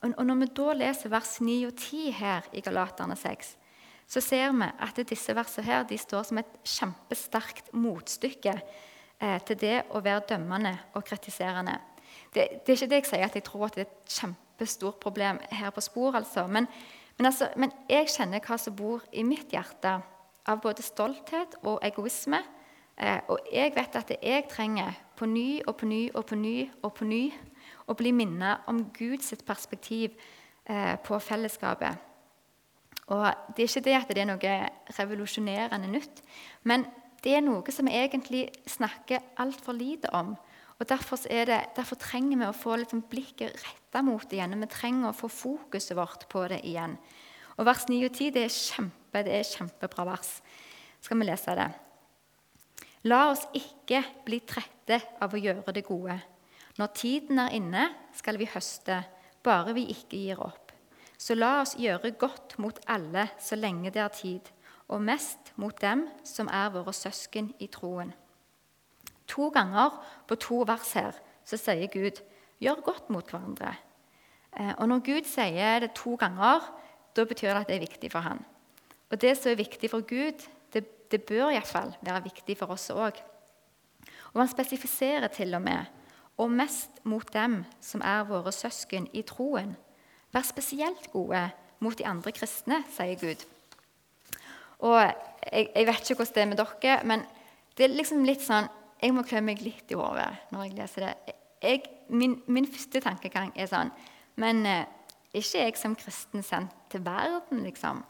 Og 0.00 0.24
Når 0.26 0.38
vi 0.40 0.46
da 0.56 0.72
leser 0.74 1.12
vers 1.12 1.36
9 1.44 1.54
og 1.68 1.74
10 1.76 2.12
her 2.18 2.46
i 2.56 2.62
Galaterne 2.64 3.14
6, 3.16 3.52
så 4.10 4.20
ser 4.20 4.50
vi 4.58 4.66
at 4.82 4.98
disse 5.06 5.34
versene 5.36 5.66
her, 5.66 5.84
de 5.86 5.98
står 5.98 6.24
som 6.26 6.40
et 6.40 6.54
kjempesterkt 6.66 7.70
motstykke 7.78 8.56
eh, 8.58 9.38
til 9.46 9.58
det 9.60 9.76
å 9.94 10.02
være 10.02 10.26
dømmende 10.32 10.72
og 10.98 11.04
kritiserende. 11.06 11.76
Det, 12.34 12.48
det, 12.66 12.72
er 12.72 12.78
ikke 12.78 12.90
det 12.90 12.98
jeg 13.04 13.10
sier 13.10 13.28
at 13.28 13.38
jeg 13.38 13.46
tror 13.46 13.68
at 13.68 13.78
det 13.78 13.84
er 13.84 13.90
et 13.92 14.16
kjempestort 14.16 14.98
problem 15.02 15.38
her 15.54 15.70
på 15.70 15.84
spor. 15.86 16.18
altså. 16.18 16.46
Men, 16.46 16.66
men, 17.18 17.30
altså, 17.30 17.52
men 17.56 17.70
jeg 17.90 18.10
kjenner 18.10 18.42
hva 18.42 18.58
som 18.58 18.74
bor 18.76 19.06
i 19.12 19.22
mitt 19.26 19.54
hjerte 19.54 20.00
av 20.50 20.60
både 20.64 20.82
stolthet 20.82 21.54
og 21.62 21.78
egoisme. 21.86 22.42
Eh, 22.98 23.22
og 23.30 23.46
jeg 23.52 23.76
vet 23.78 24.02
at 24.02 24.10
jeg 24.18 24.50
trenger 24.50 24.98
på 25.16 25.30
ny 25.30 25.62
og 25.66 25.76
på 25.78 25.86
ny 25.86 26.02
og 26.14 26.26
på 26.26 26.34
ny 26.34 26.56
og 26.82 26.94
på 26.98 27.06
ny 27.06 27.24
å 27.86 27.94
bli 27.94 28.10
minnet 28.10 28.66
om 28.70 28.88
Guds 28.96 29.30
perspektiv 29.46 30.18
eh, 30.66 30.96
på 30.98 31.18
fellesskapet. 31.22 32.09
Og 33.10 33.26
Det 33.56 33.64
er 33.64 33.68
ikke 33.68 33.84
det 33.84 33.96
at 33.98 34.12
det 34.14 34.22
er 34.22 34.28
noe 34.30 34.56
revolusjonerende 34.98 35.90
nytt, 35.90 36.22
men 36.62 36.86
det 37.24 37.34
er 37.36 37.42
noe 37.44 37.74
som 37.74 37.88
vi 37.88 37.98
egentlig 37.98 38.44
snakker 38.70 39.34
altfor 39.42 39.76
lite 39.76 40.12
om. 40.16 40.36
Og 40.80 40.88
derfor, 40.88 41.18
det, 41.28 41.58
derfor, 41.76 41.98
trenger 42.00 42.38
vi 42.40 42.46
å 42.48 42.56
få 42.56 42.78
liksom 42.80 43.02
blikket 43.10 43.58
retta 43.60 44.00
mot 44.00 44.24
det 44.30 44.38
igjen. 44.38 44.56
Vi 44.62 44.70
trenger 44.72 45.10
å 45.10 45.16
få 45.16 45.28
fokuset 45.28 45.92
vårt 45.98 46.24
på 46.32 46.46
det 46.48 46.62
igjen. 46.64 46.96
Og 47.58 47.66
Vers 47.68 47.84
9 47.90 47.98
og 48.06 48.14
10 48.14 48.30
det 48.32 48.46
er, 48.46 48.54
kjempe, 48.54 49.24
det 49.26 49.34
er 49.36 49.44
kjempebra 49.44 50.06
vers. 50.08 50.38
Skal 51.04 51.20
vi 51.20 51.28
lese 51.28 51.56
det? 51.58 51.68
La 53.10 53.26
oss 53.28 53.44
ikke 53.56 54.00
bli 54.24 54.40
trette 54.48 55.02
av 55.20 55.36
å 55.36 55.40
gjøre 55.40 55.76
det 55.76 55.84
gode. 55.84 56.16
Når 56.80 56.92
tiden 56.96 57.42
er 57.42 57.52
inne, 57.56 57.86
skal 58.16 58.40
vi 58.40 58.48
høste, 58.48 59.02
bare 59.44 59.76
vi 59.76 59.90
ikke 59.92 60.16
gir 60.16 60.40
opp. 60.40 60.69
Så 61.20 61.36
la 61.36 61.58
oss 61.60 61.74
gjøre 61.76 62.14
godt 62.16 62.56
mot 62.62 62.78
alle 62.88 63.26
så 63.40 63.58
lenge 63.58 63.92
det 63.92 64.00
er 64.00 64.14
tid, 64.14 64.46
og 64.88 65.02
mest 65.04 65.52
mot 65.60 65.76
dem 65.82 66.06
som 66.24 66.48
er 66.48 66.72
våre 66.72 66.94
søsken 66.96 67.52
i 67.60 67.68
troen. 67.68 68.14
To 69.28 69.50
ganger 69.52 69.98
på 70.26 70.38
to 70.40 70.62
vers 70.66 70.94
her 70.96 71.18
så 71.44 71.58
sier 71.60 71.92
Gud 71.92 72.22
'gjør 72.60 72.80
godt 72.84 73.10
mot 73.10 73.26
hverandre'. 73.30 73.76
Eh, 74.56 74.74
og 74.78 74.88
Når 74.88 74.98
Gud 74.98 75.24
sier 75.24 75.78
det 75.80 75.92
to 75.94 76.14
ganger, 76.14 76.60
da 77.16 77.24
betyr 77.24 77.52
det 77.52 77.60
at 77.60 77.68
det 77.68 77.76
er 77.76 77.86
viktig 77.86 78.12
for 78.12 78.20
han. 78.20 78.44
Og 79.10 79.20
Det 79.20 79.36
som 79.36 79.52
er 79.52 79.56
viktig 79.56 79.90
for 79.90 80.00
Gud, 80.00 80.48
det, 80.72 81.10
det 81.10 81.24
bør 81.24 81.50
iallfall 81.50 81.96
være 82.02 82.22
viktig 82.22 82.56
for 82.58 82.66
oss 82.66 82.90
òg. 82.90 83.12
Og 84.32 84.40
Han 84.40 84.48
spesifiserer 84.48 85.28
til 85.28 85.54
og 85.54 85.62
med 85.62 85.84
'og 86.38 86.50
mest 86.50 87.04
mot 87.04 87.32
dem 87.32 87.64
som 87.80 88.00
er 88.04 88.24
våre 88.24 88.52
søsken 88.52 89.08
i 89.12 89.22
troen'. 89.22 89.76
Vær 90.34 90.46
spesielt 90.46 91.10
gode 91.12 91.42
mot 91.80 91.96
de 91.98 92.06
andre 92.06 92.32
kristne, 92.32 92.82
sier 92.94 93.18
Gud. 93.20 93.46
Og 94.86 95.00
jeg, 95.00 95.70
jeg 95.74 95.86
vet 95.88 96.10
ikke 96.10 96.20
hvordan 96.20 96.34
det 96.34 96.42
er 96.42 96.50
med 96.50 96.60
dere, 96.60 97.00
men 97.04 97.24
det 97.76 97.86
er 97.86 97.96
liksom 97.96 98.24
litt 98.28 98.44
sånn 98.44 98.68
jeg 99.00 99.14
må 99.16 99.24
klø 99.24 99.40
meg 99.44 99.62
litt 99.64 99.92
i 99.92 99.96
hodet 99.96 100.28
når 100.52 100.66
jeg 100.66 100.76
leser 100.76 101.06
det. 101.06 101.34
Jeg, 101.60 101.82
min, 102.12 102.36
min, 102.52 102.68
første 102.68 103.00
tankegang 103.04 103.52
er 103.56 103.68
sånn 103.68 103.90
Men 104.40 104.62
eh, 104.68 104.88
ikke 105.36 105.64
jeg 105.64 105.76
som 105.76 105.96
kristen 105.98 106.44
sendt 106.44 106.72
til 106.90 107.02
verden, 107.04 107.60
liksom? 107.66 108.00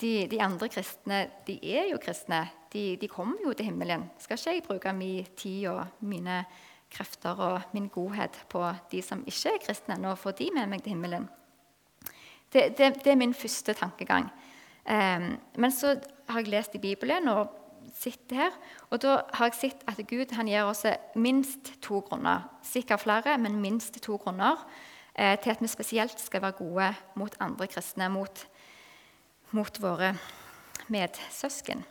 De, 0.00 0.26
de, 0.28 0.38
andre 0.40 0.68
kristne 0.72 1.18
de 1.46 1.56
er 1.60 1.90
jo 1.90 2.00
kristne. 2.00 2.42
De, 2.72 2.96
de, 3.00 3.08
kommer 3.08 3.40
jo 3.44 3.52
til 3.56 3.70
himmelen. 3.70 4.06
Skal 4.20 4.36
ikke 4.36 4.54
jeg 4.54 4.64
bruke 4.66 4.92
min 4.96 5.28
tid 5.36 5.68
og 5.72 6.04
mine 6.04 6.42
krefter 6.92 7.38
og 7.40 7.74
min 7.76 7.88
godhet 7.92 8.36
på 8.52 8.62
de 8.92 9.02
som 9.04 9.24
ikke 9.26 9.54
er 9.54 9.62
kristne, 9.64 9.96
og 10.08 10.20
få 10.20 10.34
de 10.36 10.50
med 10.54 10.68
meg 10.72 10.84
til 10.84 10.96
himmelen? 10.96 11.28
Det, 12.56 12.78
det, 12.78 13.04
det 13.04 13.12
er 13.12 13.18
min 13.20 13.34
første 13.36 13.74
tankegang. 13.76 14.30
Um, 14.88 15.34
men 15.58 15.72
så 15.74 15.98
har 16.28 16.40
jeg 16.40 16.48
lest 16.48 16.74
i 16.74 16.80
Bibelen 16.80 17.28
og 17.28 17.50
sitter 17.92 18.36
her. 18.36 18.54
Og 18.90 19.00
da 19.02 19.18
har 19.36 19.50
jeg 19.50 19.58
sett 19.58 19.82
at 19.88 20.00
Gud 20.08 20.32
han 20.36 20.48
gir 20.48 20.64
oss 20.64 20.84
minst 21.14 21.74
to 21.84 22.00
grunner. 22.06 22.46
Sikkert 22.64 23.04
flere, 23.04 23.36
men 23.38 23.60
minst 23.60 23.98
to 24.04 24.16
grunner 24.16 24.62
eh, 25.14 25.36
til 25.40 25.52
at 25.52 25.62
vi 25.62 25.68
spesielt 25.68 26.20
skal 26.20 26.42
være 26.42 26.58
gode 26.60 26.92
mot 27.16 27.36
andre 27.40 27.68
kristne, 27.68 28.08
mot, 28.08 28.46
mot 29.52 29.82
våre 29.82 30.14
medsøsken. 30.88 31.84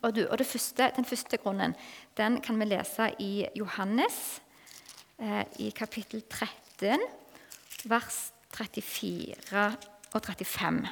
Og, 0.00 0.14
du, 0.16 0.24
og 0.26 0.40
første, 0.40 0.92
Den 0.96 1.04
første 1.04 1.36
grunnen 1.36 1.74
den 2.16 2.40
kan 2.40 2.58
vi 2.60 2.64
lese 2.64 3.10
i 3.18 3.46
Johannes, 3.54 4.40
eh, 5.18 5.44
i 5.58 5.70
kapittel 5.70 6.22
13, 6.30 7.00
vers 7.84 8.33
34 8.54 9.66
og 10.14 10.20
35. 10.22 10.86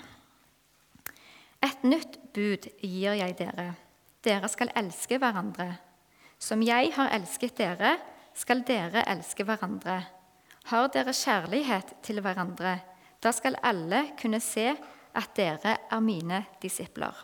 Et 1.62 1.86
nytt 1.86 2.18
bud 2.34 2.68
gir 2.82 3.16
jeg 3.20 3.38
dere 3.38 3.72
dere 4.22 4.48
skal 4.50 4.70
elske 4.78 5.18
hverandre. 5.18 5.68
Som 6.38 6.62
jeg 6.62 6.92
har 6.94 7.10
elsket 7.14 7.56
dere, 7.58 7.96
skal 8.34 8.62
dere 8.66 9.04
elske 9.10 9.44
hverandre. 9.46 9.98
Har 10.70 10.88
dere 10.94 11.14
kjærlighet 11.14 11.96
til 12.06 12.22
hverandre, 12.22 12.78
da 13.22 13.32
skal 13.34 13.58
alle 13.62 14.04
kunne 14.18 14.40
se 14.42 14.72
at 15.14 15.34
dere 15.36 15.76
er 15.90 16.02
mine 16.02 16.44
disipler. 16.62 17.14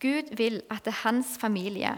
Gud 0.00 0.34
vil 0.36 0.60
at 0.70 0.84
det 0.84 0.92
er 0.92 1.02
hans 1.06 1.36
familie, 1.40 1.92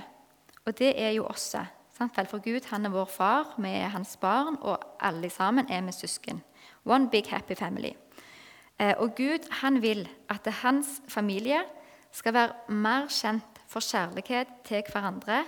og 0.64 0.78
det 0.78 0.94
er 1.00 1.14
jo 1.16 1.26
oss. 1.26 1.54
For 1.94 2.42
Gud 2.42 2.66
han 2.70 2.86
er 2.86 2.94
vår 2.94 3.10
far, 3.10 3.54
vi 3.58 3.70
er 3.70 3.92
hans 3.94 4.16
barn, 4.16 4.56
og 4.60 4.78
alle 5.00 5.30
sammen 5.30 5.70
er 5.70 5.82
vi 5.86 5.92
søsken. 5.92 6.42
One 6.84 7.08
big 7.10 7.26
happy 7.26 7.54
family. 7.54 7.92
Eh, 8.78 8.94
og 8.98 9.14
Gud 9.16 9.48
han 9.60 9.82
vil 9.82 10.08
at 10.28 10.46
hans 10.62 11.00
familie 11.08 11.62
skal 12.12 12.34
være 12.34 12.74
mer 12.74 13.06
kjent 13.08 13.60
for 13.70 13.80
kjærlighet 13.80 14.50
til 14.66 14.82
hverandre 14.92 15.44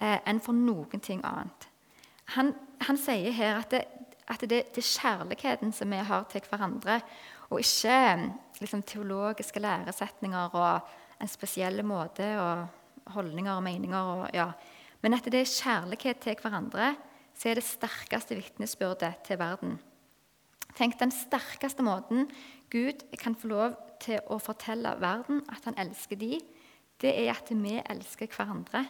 eh, 0.00 0.18
enn 0.26 0.40
for 0.42 0.56
noen 0.56 1.02
ting 1.02 1.20
annet. 1.26 1.68
Han, 2.36 2.54
han 2.80 2.98
sier 2.98 3.34
her 3.34 3.60
at, 3.60 3.70
det, 3.74 3.82
at 4.30 4.40
det, 4.40 4.62
det, 4.74 4.82
er 4.82 4.88
kjærligheten 4.88 5.72
som 5.74 5.90
vi 5.90 6.00
har 6.00 6.24
til 6.30 6.46
hverandre, 6.48 7.00
og 7.50 7.60
ikke 7.60 8.32
liksom, 8.60 8.82
teologiske 8.82 9.60
læresetninger 9.60 10.54
og 10.56 10.92
en 11.20 11.28
spesiell 11.28 11.82
måte 11.84 12.30
og 12.40 13.12
holdninger 13.12 13.52
og 13.52 13.62
meninger. 13.62 13.98
Og, 13.98 14.28
ja. 14.34 14.48
Men 15.02 15.18
at 15.18 15.26
det 15.28 15.42
er 15.42 15.56
kjærlighet 15.60 16.22
til 16.24 16.38
hverandre 16.40 16.94
som 17.36 17.50
er 17.50 17.58
det 17.58 17.66
sterkeste 17.66 18.38
vitnesbyrdet 18.38 19.14
til 19.26 19.38
verden. 19.40 19.78
Tenk 20.78 20.98
den 21.00 21.12
sterkeste 21.12 21.84
måten 21.84 22.30
Gud 22.72 23.04
kan 23.20 23.36
få 23.36 23.50
lov 23.52 23.76
til 24.02 24.20
å 24.32 24.38
fortelle 24.42 24.94
verden 25.00 25.42
at 25.52 25.68
han 25.68 25.78
elsker 25.78 26.18
de, 26.18 26.38
det 27.02 27.12
er 27.24 27.32
at 27.34 27.50
vi 27.50 27.76
elsker 27.80 28.30
hverandre. 28.32 28.86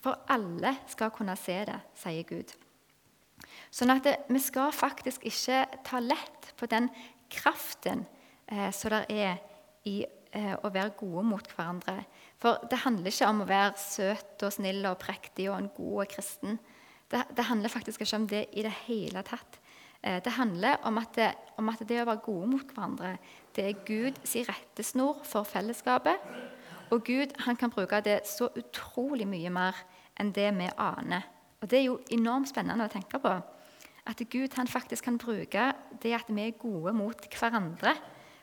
For 0.00 0.24
alle 0.32 0.74
skal 0.90 1.12
kunne 1.14 1.36
se 1.38 1.58
det, 1.68 1.78
sier 1.98 2.26
Gud. 2.28 2.52
Sånn 3.72 3.92
at 3.92 4.06
vi 4.28 4.40
skal 4.42 4.72
faktisk 4.74 5.24
ikke 5.28 5.62
ta 5.86 6.00
lett 6.02 6.50
på 6.58 6.68
den 6.70 6.88
kraften 7.30 8.04
eh, 8.50 8.70
som 8.74 8.92
det 8.94 9.04
er 9.14 9.38
i 9.88 10.02
eh, 10.04 10.56
å 10.56 10.72
være 10.72 10.96
gode 10.98 11.24
mot 11.28 11.52
hverandre. 11.54 12.02
For 12.40 12.64
det 12.70 12.82
handler 12.84 13.12
ikke 13.12 13.30
om 13.30 13.44
å 13.44 13.48
være 13.48 13.78
søt 13.80 14.44
og 14.46 14.54
snill 14.56 14.82
og 14.88 14.98
prektig 15.02 15.48
og 15.50 15.58
en 15.58 15.70
god 15.76 16.10
kristen. 16.12 16.58
Det, 17.10 17.22
det 17.36 17.46
handler 17.48 17.72
faktisk 17.72 18.02
ikke 18.04 18.22
om 18.22 18.28
det 18.30 18.46
i 18.56 18.64
det 18.66 18.74
hele 18.86 19.22
tatt. 19.26 19.60
Eh, 20.02 20.22
det 20.24 20.32
handler 20.32 20.76
om 20.82 20.98
at, 20.98 21.14
det, 21.16 21.32
om 21.56 21.68
at 21.68 21.82
det 21.88 22.00
å 22.00 22.08
være 22.08 22.24
gode 22.24 22.46
mot 22.54 22.72
hverandre 22.72 23.16
det 23.56 23.66
er 23.66 23.82
Guds 23.86 24.36
rettesnor 24.48 25.24
for 25.26 25.44
fellesskapet. 25.44 26.22
Og 26.90 27.04
Gud 27.04 27.34
han 27.44 27.56
kan 27.56 27.70
bruke 27.70 28.00
det 28.00 28.20
så 28.26 28.48
utrolig 28.56 29.26
mye 29.28 29.50
mer 29.50 29.76
enn 30.20 30.32
det 30.34 30.48
vi 30.56 30.68
aner. 30.78 31.26
Og 31.60 31.68
Det 31.70 31.78
er 31.78 31.84
jo 31.84 31.98
enormt 32.10 32.48
spennende 32.48 32.86
å 32.86 32.92
tenke 32.92 33.20
på. 33.20 33.32
At 34.06 34.22
Gud 34.30 34.56
han 34.56 34.66
faktisk 34.66 35.04
kan 35.04 35.18
bruke 35.18 35.72
det 36.02 36.14
at 36.16 36.28
vi 36.28 36.46
er 36.46 36.58
gode 36.58 36.92
mot 36.96 37.26
hverandre. 37.36 37.94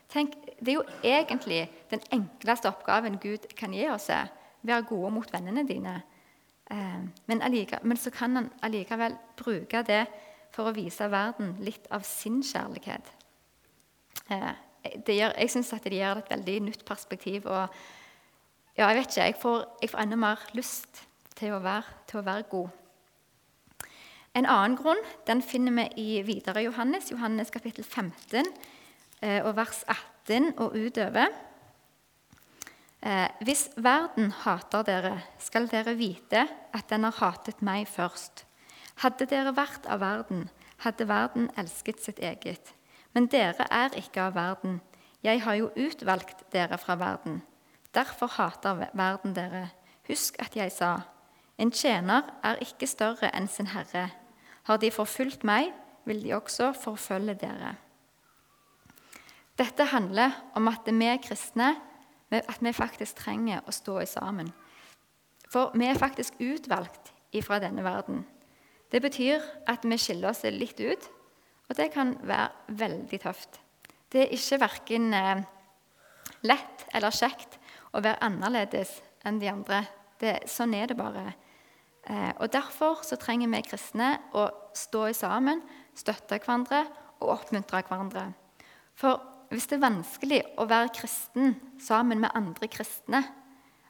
Tenk, 0.08 0.34
Det 0.60 0.68
er 0.68 0.78
jo 0.78 0.84
egentlig 1.02 1.68
den 1.90 2.00
enkleste 2.12 2.68
oppgaven 2.68 3.18
Gud 3.18 3.48
kan 3.56 3.72
gi 3.72 3.88
oss. 3.88 4.08
Være 4.62 4.82
gode 4.82 5.10
mot 5.10 5.32
vennene 5.32 5.66
dine. 5.68 6.02
Eh, 6.70 7.00
men, 7.26 7.42
allike, 7.42 7.78
men 7.82 7.96
så 7.96 8.10
kan 8.10 8.36
han 8.36 8.50
allikevel 8.62 9.16
bruke 9.36 9.82
det 9.82 10.06
for 10.58 10.70
å 10.70 10.74
vise 10.74 11.06
verden 11.12 11.54
litt 11.62 11.86
av 11.94 12.02
sin 12.06 12.40
kjærlighet. 12.42 13.12
Eh, 14.34 14.50
gjør, 15.06 15.36
jeg 15.38 15.52
syns 15.52 15.70
det 15.84 15.94
gir 15.94 16.18
et 16.18 16.32
veldig 16.32 16.56
nytt 16.66 16.84
perspektiv. 16.88 17.46
Og 17.46 17.68
ja, 18.74 18.88
jeg 18.88 18.98
vet 18.98 19.12
ikke, 19.12 19.28
jeg 19.28 19.38
får, 19.42 19.62
jeg 19.82 19.92
får 19.92 20.02
enda 20.02 20.18
mer 20.18 20.42
lyst 20.58 21.04
til 21.38 21.54
å, 21.54 21.62
være, 21.62 21.98
til 22.10 22.20
å 22.20 22.26
være 22.26 22.48
god. 22.50 22.74
En 24.38 24.46
annen 24.46 24.76
grunn 24.78 25.00
den 25.26 25.42
finner 25.42 25.74
vi 25.78 25.86
i 26.02 26.22
videre 26.26 26.62
Johannes, 26.66 27.10
Johannes 27.10 27.50
kapittel 27.54 27.86
15 27.86 28.50
eh, 29.22 29.40
og 29.42 29.54
vers 29.58 29.84
18 29.86 30.52
og 30.58 30.74
utover. 30.78 31.32
Eh, 32.98 33.30
hvis 33.46 33.68
verden 33.78 34.34
hater 34.42 34.84
dere, 34.86 35.14
skal 35.42 35.70
dere 35.70 35.94
vite 35.98 36.44
at 36.74 36.90
den 36.90 37.06
har 37.06 37.18
hatet 37.22 37.62
meg 37.66 37.86
først. 37.90 38.47
Hadde 38.98 39.28
dere 39.30 39.54
vært 39.54 39.86
av 39.86 40.00
verden, 40.02 40.48
hadde 40.82 41.06
verden 41.08 41.50
elsket 41.56 42.02
sitt 42.02 42.18
eget. 42.18 42.74
Men 43.14 43.28
dere 43.30 43.66
er 43.70 43.94
ikke 43.98 44.28
av 44.28 44.34
verden. 44.34 44.80
Jeg 45.22 45.42
har 45.42 45.54
jo 45.58 45.70
utvalgt 45.76 46.44
dere 46.52 46.78
fra 46.78 46.96
verden. 46.98 47.42
Derfor 47.94 48.30
hater 48.36 48.88
verden 48.92 49.34
dere. 49.34 49.68
Husk 50.08 50.38
at 50.42 50.56
jeg 50.56 50.72
sa, 50.72 51.00
en 51.58 51.70
tjener 51.74 52.26
er 52.46 52.60
ikke 52.62 52.86
større 52.86 53.30
enn 53.34 53.48
sin 53.50 53.70
herre. 53.74 54.08
Har 54.68 54.78
de 54.78 54.90
forfulgt 54.94 55.44
meg, 55.44 55.72
vil 56.04 56.22
de 56.22 56.34
også 56.36 56.72
forfølge 56.72 57.34
dere. 57.40 57.74
Dette 59.58 59.88
handler 59.90 60.30
om 60.54 60.68
at 60.70 60.86
vi 60.86 61.10
kristne 61.22 61.74
at 62.30 62.58
vi 62.60 62.72
faktisk 62.72 63.16
trenger 63.16 63.62
å 63.66 63.72
stå 63.72 64.04
sammen. 64.06 64.52
For 65.48 65.72
vi 65.74 65.86
er 65.88 65.98
faktisk 65.98 66.34
utvalgt 66.40 67.12
ifra 67.32 67.58
denne 67.58 67.84
verden. 67.84 68.24
Det 68.88 69.00
betyr 69.04 69.44
at 69.68 69.84
vi 69.84 69.98
skiller 70.00 70.30
oss 70.30 70.44
litt 70.48 70.80
ut, 70.80 71.08
og 71.68 71.76
det 71.76 71.90
kan 71.92 72.14
være 72.24 72.76
veldig 72.80 73.20
tøft. 73.20 73.60
Det 74.08 74.24
er 74.24 74.32
ikke 74.32 74.60
verken 74.62 75.12
eh, 75.12 75.42
lett 76.48 76.86
eller 76.96 77.12
kjekt 77.12 77.58
å 77.92 78.00
være 78.00 78.22
annerledes 78.24 78.94
enn 79.28 79.40
de 79.42 79.50
andre. 79.52 79.82
Det, 80.18 80.38
sånn 80.50 80.72
er 80.74 80.88
det 80.88 80.96
bare. 80.98 81.26
Eh, 82.08 82.32
og 82.40 82.48
Derfor 82.54 83.02
så 83.04 83.18
trenger 83.20 83.50
vi 83.52 83.60
kristne 83.66 84.14
å 84.32 84.48
stå 84.76 85.10
sammen, 85.16 85.60
støtte 85.98 86.40
hverandre 86.40 86.86
og 87.20 87.34
oppmuntre 87.36 87.82
hverandre. 87.84 88.30
For 88.98 89.20
hvis 89.52 89.68
det 89.68 89.78
er 89.78 89.84
vanskelig 89.84 90.40
å 90.60 90.66
være 90.68 90.94
kristen 90.96 91.54
sammen 91.80 92.24
med 92.24 92.32
andre 92.36 92.68
kristne, 92.72 93.22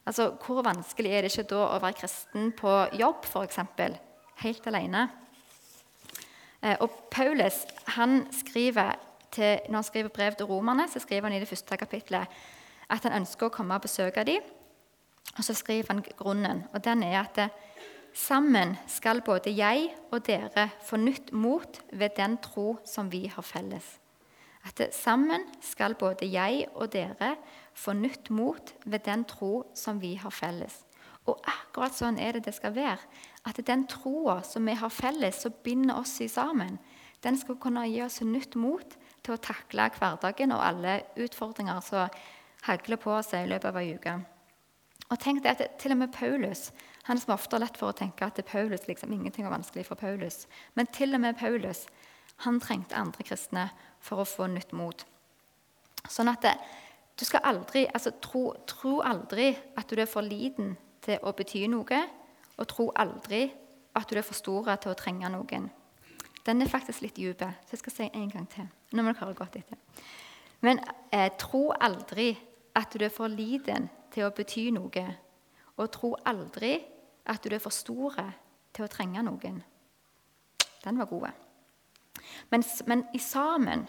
altså 0.03 0.33
hvor 0.43 0.63
vanskelig 0.65 1.15
er 1.15 1.25
det 1.25 1.31
ikke 1.33 1.49
da 1.55 1.63
å 1.71 1.81
være 1.83 1.99
kristen 2.01 2.51
på 2.59 2.75
jobb, 2.99 3.23
f.eks., 3.27 3.59
helt 4.43 4.67
alene? 4.67 5.07
Eh, 6.61 6.75
og 6.79 6.89
Paulus 7.11 7.63
han 7.95 8.25
skriver 8.35 8.95
til, 9.31 9.59
når 9.69 9.75
han 9.75 9.87
skriver 9.87 10.09
brev 10.09 10.35
til 10.37 10.49
romerne, 10.49 10.87
så 10.89 10.99
skriver 10.99 11.29
han 11.29 11.37
i 11.37 11.39
det 11.39 11.47
første 11.47 11.77
kapitlet 11.77 12.39
at 12.89 13.05
han 13.05 13.21
ønsker 13.21 13.47
å 13.47 13.53
komme 13.53 13.77
og 13.77 13.85
besøke 13.85 14.23
dem. 14.25 14.45
Og 15.37 15.43
så 15.45 15.53
skriver 15.53 15.93
han 15.93 16.03
grunnen, 16.17 16.63
og 16.73 16.83
den 16.83 17.03
er 17.05 17.21
at 17.21 17.35
det, 17.37 17.49
sammen 18.13 18.73
skal 18.89 19.21
både 19.21 19.51
jeg 19.53 19.91
og 20.11 20.25
dere 20.25 20.69
få 20.83 20.97
nytt 20.97 21.31
mot 21.31 21.81
ved 21.93 22.17
den 22.17 22.37
tro 22.41 22.79
som 22.85 23.11
vi 23.11 23.27
har 23.29 23.45
felles. 23.45 23.99
At 24.65 24.75
det, 24.77 24.89
sammen 24.95 25.45
skal 25.63 25.95
både 25.95 26.27
jeg 26.27 26.65
og 26.73 26.91
dere 26.93 27.35
få 27.73 27.93
nytt 27.93 28.29
mot 28.29 28.73
ved 28.85 29.05
den 29.05 29.23
tro 29.29 29.69
som 29.77 30.01
vi 30.01 30.15
har 30.19 30.33
felles. 30.33 30.81
Og 31.29 31.37
akkurat 31.45 31.95
sånn 31.95 32.17
er 32.19 32.35
det 32.35 32.47
det 32.47 32.55
skal 32.57 32.73
være. 32.75 32.97
At 33.49 33.59
den 33.65 33.87
troa 33.89 34.39
som 34.45 34.67
vi 34.69 34.77
har 34.77 34.93
felles, 34.93 35.41
som 35.41 35.55
binder 35.65 35.97
oss 35.97 36.19
sammen, 36.29 36.77
den 37.23 37.37
skal 37.37 37.57
kunne 37.59 37.87
gi 37.89 38.01
oss 38.03 38.21
nytt 38.21 38.55
mot 38.55 38.95
til 39.23 39.35
å 39.35 39.41
takle 39.41 39.89
hverdagen 39.97 40.53
og 40.55 40.63
alle 40.63 40.99
utfordringer 41.19 41.81
som 41.83 42.13
hagler 42.67 42.99
på 43.01 43.15
seg 43.25 43.45
i 43.45 43.49
løpet 43.49 43.71
av 43.71 43.79
ei 43.81 43.95
uke. 43.95 44.19
Og 45.09 45.17
tenk 45.19 45.41
det 45.43 45.55
at 45.55 45.79
Til 45.81 45.95
og 45.95 46.03
med 46.03 46.13
Paulus 46.13 46.69
han 47.09 47.17
som 47.17 47.33
ofte 47.33 47.55
har 47.55 47.63
lett 47.63 47.77
for 47.79 47.89
å 47.89 47.97
tenke 47.97 48.25
at 48.25 48.35
det 48.37 48.45
er 48.45 48.51
Paulus, 48.51 48.85
liksom, 48.85 49.13
ingenting 49.13 49.47
er 49.47 49.53
vanskelig 49.53 49.87
for 49.87 49.97
Paulus. 49.97 50.45
Men 50.75 50.85
til 50.93 51.15
og 51.15 51.23
med 51.23 51.39
Paulus 51.39 51.87
han 52.45 52.59
trengte 52.61 52.95
andre 52.95 53.25
kristne 53.25 53.63
for 53.99 54.21
å 54.21 54.27
få 54.29 54.45
nytt 54.47 54.75
mot. 54.77 55.01
Sånn 56.05 56.29
at 56.29 56.45
det, 56.45 56.53
du 57.17 57.25
skal 57.25 57.41
aldri, 57.49 57.87
altså, 57.89 58.13
tro, 58.21 58.53
tro 58.69 58.99
aldri 59.01 59.55
at 59.75 59.89
du 59.89 59.97
er 59.97 60.07
for 60.11 60.21
liten 60.21 60.75
til 61.01 61.17
å 61.25 61.33
bety 61.33 61.65
noe, 61.71 62.03
og 62.59 62.67
tro 62.67 62.89
aldri 62.95 63.47
at 63.95 64.09
du 64.09 64.17
er 64.19 64.25
for 64.25 64.37
stor 64.37 64.69
til 64.75 64.91
å 64.91 64.97
trenge 64.97 65.29
noen. 65.31 65.69
Den 66.45 66.61
er 66.61 66.71
faktisk 66.71 67.03
litt 67.03 67.17
dyp, 67.17 67.41
så 67.41 67.75
jeg 67.75 67.81
skal 67.81 67.95
si 67.95 68.09
en 68.13 68.29
gang 68.31 68.47
til. 68.49 68.67
Nå 68.93 69.03
må 69.03 69.11
dere 69.11 69.25
høre 69.25 69.37
godt 69.37 69.57
etter. 69.59 69.77
Men 70.65 70.79
eh, 71.11 71.29
tro 71.39 71.69
aldri 71.71 72.31
at 72.75 72.93
du 72.93 73.03
er 73.05 73.13
for 73.13 73.31
liten 73.31 73.89
til 74.13 74.27
å 74.27 74.33
bety 74.35 74.69
noe. 74.75 75.05
Og 75.79 75.91
tro 75.93 76.13
aldri 76.27 76.77
at 77.29 77.43
du 77.43 77.53
er 77.53 77.63
for 77.63 77.75
stor 77.75 78.17
til 78.73 78.85
å 78.85 78.91
trenge 78.91 79.23
noen. 79.23 79.61
Den 80.83 80.99
var 80.99 81.09
god. 81.11 81.29
Men, 82.51 82.63
men 82.87 83.05
i 83.13 83.21
sammen 83.23 83.85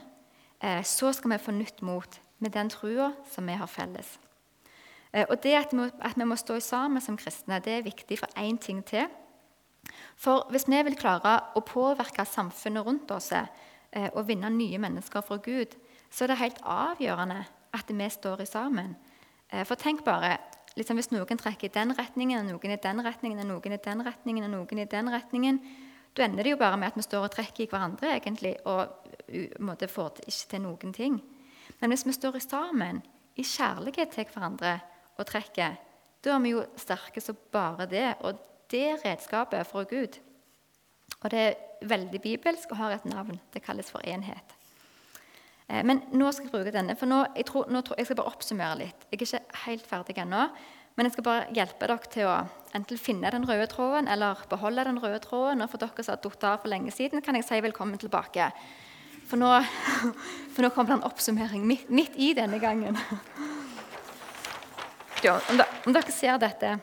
eh, 0.60 0.82
så 0.86 1.12
skal 1.16 1.34
vi 1.34 1.42
få 1.42 1.54
nytt 1.56 1.82
mot 1.86 2.20
med 2.40 2.54
den 2.54 2.70
trua 2.72 3.12
som 3.30 3.46
vi 3.46 3.56
har 3.58 3.70
felles. 3.70 4.18
Eh, 5.12 5.26
og 5.28 5.42
det 5.42 5.54
at 5.58 5.72
vi, 5.74 5.88
at 6.00 6.16
vi 6.16 6.24
må 6.24 6.36
stå 6.38 6.60
sammen 6.60 7.02
som 7.02 7.18
kristne, 7.18 7.60
det 7.64 7.78
er 7.78 7.86
viktig 7.86 8.18
for 8.18 8.38
én 8.38 8.58
ting 8.58 8.84
til. 8.86 9.08
For 10.16 10.46
hvis 10.50 10.68
vi 10.68 10.82
vil 10.86 10.98
klare 10.98 11.38
å 11.56 11.64
påvirke 11.66 12.24
samfunnet 12.28 12.86
rundt 12.86 13.10
oss 13.10 13.32
eh, 13.32 14.10
og 14.12 14.26
vinne 14.28 14.50
nye 14.54 14.78
mennesker 14.78 15.24
for 15.26 15.42
Gud, 15.42 15.74
så 16.10 16.24
er 16.24 16.32
det 16.32 16.42
helt 16.42 16.62
avgjørende 16.62 17.44
at 17.74 17.90
vi 17.90 18.08
står 18.10 18.44
sammen. 18.44 18.96
Eh, 19.50 19.64
for 19.64 19.74
tenk 19.74 20.04
bare 20.04 20.38
liksom 20.78 20.96
Hvis 20.96 21.10
noen 21.10 21.36
trekker 21.36 21.66
i 21.66 21.72
den 21.74 21.90
retningen, 21.98 22.38
og 22.38 22.46
noen 22.46 22.72
i 22.72 22.76
den 22.78 23.00
retningen, 23.02 23.40
og 23.40 23.46
noen 23.46 23.72
i 23.74 23.80
den 23.84 24.02
retningen, 24.06 24.44
og 24.44 24.50
noen 24.50 24.78
i 24.78 24.84
den 24.84 25.10
retningen, 25.10 25.58
da 26.14 26.22
ender 26.22 26.46
det 26.46 26.52
jo 26.52 26.56
bare 26.56 26.76
med 26.76 26.86
at 26.86 26.96
vi 26.96 27.02
står 27.02 27.24
og 27.26 27.32
trekker 27.34 27.64
i 27.64 27.66
hverandre 27.66 28.12
egentlig, 28.14 28.54
og 28.64 28.86
måte, 29.58 29.88
får 29.90 30.22
ikke 30.26 30.50
til 30.50 30.62
noen 30.62 30.94
ting. 30.94 31.18
Men 31.80 31.90
hvis 31.90 32.06
vi 32.06 32.14
står 32.14 32.38
sammen, 32.38 33.02
i 33.36 33.42
kjærlighet 33.42 34.14
til 34.14 34.30
hverandre 34.30 34.78
og 35.20 35.28
trekker, 35.28 35.76
da 36.24 36.34
er 36.34 36.42
vi 36.44 36.54
jo 36.54 36.64
sterke 36.80 37.22
som 37.24 37.38
bare 37.52 37.86
det. 37.88 38.08
Og 38.24 38.38
det 38.70 39.00
redskapet 39.04 39.66
fra 39.66 39.84
Gud. 39.88 40.18
Og 41.20 41.30
det 41.32 41.40
er 41.40 41.86
veldig 41.88 42.20
bibelsk 42.22 42.72
og 42.72 42.80
har 42.80 42.96
et 42.96 43.06
navn. 43.08 43.40
Det 43.52 43.62
kalles 43.64 43.90
for 43.92 44.04
enhet. 44.06 44.56
Eh, 45.68 45.82
men 45.86 46.02
nå 46.12 46.30
skal 46.32 46.48
jeg 46.48 46.54
bruke 46.54 46.74
denne, 46.74 46.96
for 46.98 47.10
nå, 47.10 47.22
jeg, 47.36 47.46
tror, 47.50 47.70
nå 47.72 47.82
jeg 47.96 48.08
skal 48.08 48.20
bare 48.20 48.32
oppsummere 48.32 48.78
litt. 48.82 49.08
Jeg 49.10 49.20
er 49.20 49.26
ikke 49.26 49.64
helt 49.66 49.88
ferdig 49.88 50.18
ennå, 50.22 50.46
men 50.96 51.08
jeg 51.08 51.16
skal 51.16 51.26
bare 51.26 51.48
hjelpe 51.56 51.88
dere 51.88 52.12
til 52.12 52.28
å 52.28 52.36
enten 52.76 53.00
finne 53.00 53.30
den 53.32 53.46
røde 53.48 53.66
tråden 53.70 54.10
eller 54.10 54.42
beholde 54.50 54.84
den 54.88 55.00
røde 55.02 55.20
tråden. 55.24 55.64
Og 55.64 55.72
for 55.72 55.82
dere 55.82 56.04
som 56.04 56.16
har 56.16 56.22
falt 56.24 56.46
av 56.48 56.62
for 56.64 56.72
lenge 56.72 56.94
siden, 56.94 57.24
kan 57.24 57.38
jeg 57.38 57.48
si 57.48 57.60
velkommen 57.64 58.00
tilbake. 58.00 58.50
For 59.30 59.40
nå, 59.40 59.52
for 60.54 60.66
nå 60.66 60.72
kommer 60.74 60.94
det 60.94 60.98
en 61.00 61.08
oppsummering 61.10 61.66
midt, 61.66 61.90
midt, 61.92 62.18
i 62.18 62.32
denne 62.36 62.58
gangen. 62.62 62.98
Ja, 65.24 65.36
om, 65.50 65.60
om 65.86 65.92
dere 65.92 66.12
ser 66.14 66.38
dette 66.40 66.78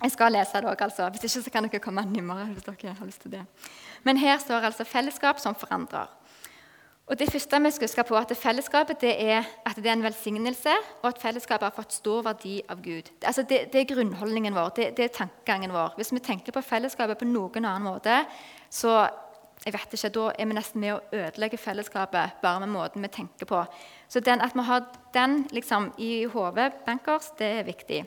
jeg 0.00 0.14
skal 0.14 0.32
lese 0.32 0.60
det 0.62 0.68
òg, 0.70 0.80
altså. 0.80 1.10
Hvis 1.12 1.26
ikke 1.26 1.44
så 1.44 1.50
kan 1.52 1.66
dere 1.66 1.80
komme 1.84 2.04
nærmere. 2.08 2.46
hvis 2.54 2.64
dere 2.64 2.94
har 2.94 3.06
lyst 3.06 3.20
til 3.20 3.32
det. 3.32 3.44
Men 4.02 4.16
her 4.16 4.38
står 4.38 4.64
altså 4.64 4.84
'fellesskap 4.84 5.38
som 5.38 5.54
forandrer'. 5.54 6.08
Og 7.06 7.18
Det 7.18 7.32
første 7.32 7.62
vi 7.62 7.70
skal 7.70 7.88
huske 7.88 8.04
på, 8.04 8.16
at 8.16 8.36
fellesskapet 8.36 9.00
det 9.00 9.30
er 9.30 9.44
at 9.66 9.76
det 9.76 9.86
er 9.86 9.92
en 9.92 10.02
velsignelse, 10.02 10.70
og 11.02 11.08
at 11.08 11.18
fellesskapet 11.18 11.66
har 11.66 11.82
fått 11.82 11.92
stor 11.92 12.22
verdi 12.22 12.62
av 12.68 12.82
Gud. 12.82 13.10
Altså 13.22 13.42
det, 13.42 13.72
det, 13.72 13.80
er 13.80 13.94
grunnholdningen 13.94 14.54
vår, 14.54 14.68
det, 14.68 14.96
det, 14.96 15.04
er 15.04 15.08
tankegangen 15.08 15.72
vår. 15.72 15.92
Hvis 15.96 16.12
vi 16.12 16.18
tenker 16.18 16.52
på 16.52 16.60
fellesskapet 16.60 17.18
på 17.18 17.24
noen 17.24 17.64
annen 17.64 17.82
måte, 17.82 18.24
så 18.70 19.08
jeg 19.64 19.72
vet 19.74 19.92
ikke, 19.92 20.08
da 20.08 20.30
er 20.38 20.46
vi 20.48 20.56
nesten 20.56 20.80
med 20.80 20.94
å 20.94 21.00
ødelegge 21.12 21.58
fellesskapet 21.60 22.38
bare 22.40 22.62
med 22.62 22.72
måten 22.72 23.02
vi 23.04 23.10
tenker 23.12 23.46
på. 23.46 23.58
Så 24.08 24.22
den, 24.24 24.40
at 24.40 24.54
vi 24.56 24.64
har 24.64 24.86
den 25.12 25.42
liksom, 25.52 25.90
i 25.98 26.24
hodet 26.24 26.72
bankers, 26.86 27.28
det 27.38 27.50
er 27.58 27.68
viktig. 27.68 28.00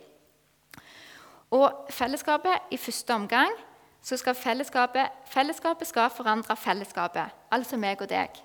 Og 1.54 1.86
fellesskapet 1.94 2.74
i 2.74 2.80
første 2.82 3.14
omgang 3.14 3.54
så 4.02 4.18
skal 4.18 4.36
fellesskapet, 4.36 5.14
fellesskapet 5.30 5.88
skal 5.88 6.10
forandre 6.10 6.56
fellesskapet, 6.58 7.30
altså 7.52 7.78
meg 7.78 8.02
og 8.02 8.10
deg. 8.10 8.42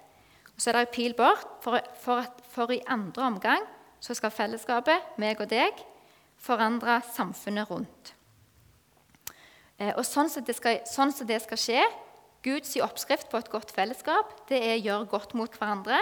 Og 0.54 0.60
Så 0.60 0.70
er 0.70 0.76
det 0.76 0.80
en 0.80 0.94
pil 0.94 1.14
bort, 1.14 1.48
for, 1.62 1.80
for, 2.00 2.24
for, 2.50 2.72
i 2.72 2.82
andre 2.86 3.22
omgang 3.22 3.64
så 4.00 4.14
skal 4.14 4.30
fellesskapet, 4.30 5.16
meg 5.16 5.40
og 5.40 5.48
deg, 5.50 5.80
forandre 6.38 7.00
samfunnet 7.14 7.70
rundt. 7.70 8.12
Eh, 9.78 9.94
og 9.96 10.04
sånn 10.06 10.28
som, 10.28 10.44
skal, 10.44 10.82
sånn 10.86 11.14
som, 11.14 11.26
det 11.26 11.40
skal, 11.42 11.58
skje 11.58 11.82
Guds 12.48 12.76
oppskrift 12.80 13.28
på 13.28 13.40
et 13.42 13.50
godt 13.52 13.72
fellesskap 13.74 14.32
det 14.48 14.58
er 14.62 14.76
å 14.78 14.84
gjøre 14.86 15.10
godt 15.10 15.34
mot 15.36 15.52
hverandre. 15.52 16.00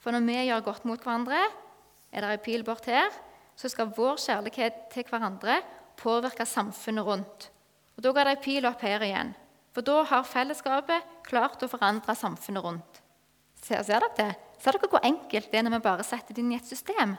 For 0.00 0.14
når 0.14 0.24
vi 0.24 0.40
gjør 0.48 0.66
godt 0.70 0.84
mot 0.88 1.00
hverandre, 1.00 1.40
er 2.12 2.24
det 2.24 2.30
en 2.30 2.44
pil 2.44 2.64
bort 2.64 2.86
her, 2.88 3.10
så 3.56 3.68
skal 3.70 3.92
vår 3.96 4.20
kjærlighet 4.22 4.86
til 4.94 5.06
hverandre 5.10 5.58
påvirke 6.00 6.46
samfunnet 6.48 7.06
rundt. 7.06 7.48
Og 7.96 8.02
Da 8.02 8.12
går 8.12 8.24
det 8.24 8.36
ei 8.36 8.44
pil 8.44 8.66
opp 8.66 8.82
her 8.82 9.02
igjen. 9.02 9.34
For 9.74 9.82
da 9.82 10.02
har 10.06 10.26
fellesskapet 10.26 11.06
klart 11.26 11.62
å 11.62 11.70
forandre 11.70 12.14
samfunnet 12.14 12.64
rundt. 12.64 13.00
Ser, 13.58 13.82
ser 13.82 14.00
dere 14.00 14.10
det? 14.18 14.32
Ser 14.62 14.76
dere 14.76 14.90
hvor 14.90 15.04
enkelt 15.04 15.50
det 15.50 15.58
er 15.58 15.66
når 15.66 15.78
vi 15.78 15.86
bare 15.86 16.06
setter 16.06 16.34
det 16.34 16.42
inn 16.42 16.52
i 16.54 16.58
et 16.58 16.68
system? 16.68 17.16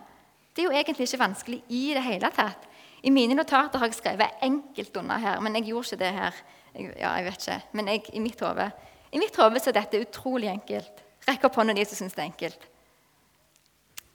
Det 0.56 0.64
er 0.64 0.70
jo 0.70 0.78
egentlig 0.78 1.10
ikke 1.10 1.24
vanskelig 1.24 1.62
i 1.68 1.86
det 1.96 2.04
hele 2.06 2.32
tatt. 2.32 2.68
I 3.04 3.12
mine 3.14 3.36
notater 3.38 3.80
har 3.80 3.92
jeg 3.92 4.00
skrevet 4.00 4.40
'enkelt' 4.42 4.98
under 4.98 5.18
her, 5.18 5.40
men 5.40 5.56
jeg 5.56 5.68
gjorde 5.68 5.94
ikke 5.94 6.04
det 6.04 6.14
her. 6.14 6.34
Ja, 6.76 7.14
jeg 7.16 7.26
vet 7.30 7.42
ikke. 7.48 7.60
Men 7.72 7.88
jeg, 7.92 8.06
I 8.16 8.22
mitt 8.24 8.42
hode 8.42 9.62
er 9.62 9.76
dette 9.78 10.02
utrolig 10.04 10.50
enkelt. 10.52 11.04
Rekk 11.26 11.48
opp 11.48 11.60
hånda 11.60 11.76
de 11.78 11.86
som 11.88 12.02
syns 12.02 12.16
det 12.18 12.24
er 12.24 12.30
enkelt. 12.30 12.68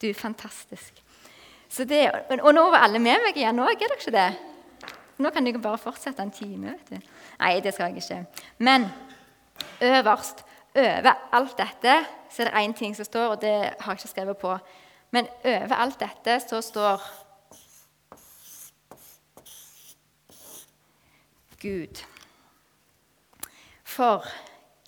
Du, 0.01 0.09
er 0.09 0.17
fantastisk. 0.17 1.01
Det, 1.71 2.01
og 2.41 2.53
nå 2.55 2.63
var 2.73 2.87
alle 2.87 2.99
med 3.03 3.21
meg 3.23 3.37
igjen 3.39 3.61
òg, 3.63 3.75
er 3.77 3.91
dere 3.91 3.99
ikke 3.99 4.15
det? 4.15 4.29
Nå 5.21 5.31
kan 5.31 5.47
dere 5.47 5.61
bare 5.63 5.81
fortsette 5.81 6.23
en 6.25 6.33
time. 6.35 6.77
vet 6.77 6.93
du. 6.95 7.11
Nei, 7.41 7.53
det 7.61 7.75
skal 7.75 7.91
jeg 7.91 8.03
ikke. 8.03 8.45
Men 8.59 8.89
øverst, 9.81 10.45
over 10.75 11.13
alt 11.33 11.59
dette, 11.59 11.97
så 12.31 12.43
er 12.43 12.49
det 12.51 12.63
én 12.63 12.77
ting 12.77 12.95
som 12.97 13.05
står, 13.05 13.35
og 13.35 13.41
det 13.43 13.55
har 13.81 13.93
jeg 13.93 14.01
ikke 14.01 14.09
skrevet 14.09 14.37
på. 14.39 14.57
Men 15.11 15.27
over 15.45 15.75
alt 15.75 16.01
dette 16.01 16.41
så 16.47 16.61
står 16.63 17.03
Gud. 21.61 22.01
For 23.91 24.27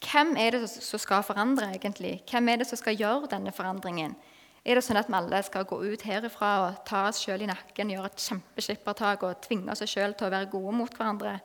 hvem 0.03 0.37
er 0.39 0.55
det 0.55 0.69
som 0.71 1.01
skal 1.01 1.25
forandre, 1.27 1.73
egentlig? 1.75 2.21
Hvem 2.31 2.49
er 2.49 2.63
det 2.63 2.69
som 2.69 2.79
skal 2.79 2.99
gjøre 2.99 3.31
denne 3.33 3.53
forandringen? 3.55 4.15
Er 4.63 4.79
det 4.79 4.85
sånn 4.87 5.01
at 5.01 5.09
vi 5.11 5.17
alle 5.19 5.41
skal 5.43 5.67
gå 5.67 5.81
ut 5.83 6.05
herifra 6.07 6.51
og 6.63 6.83
ta 6.87 7.09
oss 7.09 7.25
sjøl 7.25 7.43
i 7.43 7.49
nakken, 7.51 7.91
gjøre 7.91 8.13
et 8.13 8.23
kjempeskippertak 8.23 9.25
og 9.27 9.41
tvinge 9.43 9.75
oss 9.75 9.83
sjøl 9.91 10.15
til 10.15 10.29
å 10.29 10.35
være 10.35 10.51
gode 10.53 10.75
mot 10.79 10.95
hverandre? 10.95 11.41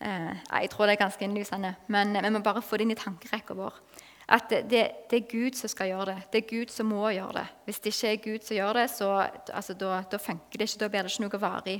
Eh, 0.00 0.32
jeg 0.32 0.72
tror 0.72 0.88
det 0.88 0.96
er 0.96 1.02
ganske 1.04 1.26
innlysende, 1.26 1.74
men 1.92 2.16
vi 2.16 2.32
må 2.32 2.40
bare 2.44 2.64
få 2.64 2.80
det 2.80 2.88
inn 2.88 2.94
i 2.96 2.98
tankerekka 2.98 3.56
vår. 3.58 3.76
At 4.32 4.48
det, 4.48 4.64
det, 5.10 5.18
er 5.18 5.28
Gud 5.28 5.58
som 5.58 5.68
skal 5.68 5.90
gjøre 5.90 6.14
det. 6.14 6.18
Det 6.32 6.40
er 6.40 6.48
Gud 6.48 6.72
som 6.72 6.88
må 6.88 7.04
gjøre 7.12 7.42
det. 7.42 7.46
Hvis 7.66 7.82
det 7.84 7.92
ikke 7.92 8.12
er 8.12 8.22
Gud 8.24 8.46
som 8.46 8.56
gjør 8.56 8.78
det, 8.80 8.86
så 8.94 9.08
altså, 9.52 9.76
da, 9.76 9.98
da 10.08 10.20
funker 10.22 10.62
det 10.62 10.70
ikke. 10.70 10.80
Da 10.80 10.88
blir 10.88 11.04
det 11.04 11.12
ikke 11.12 11.26
noe 11.26 11.42
varig. 11.42 11.78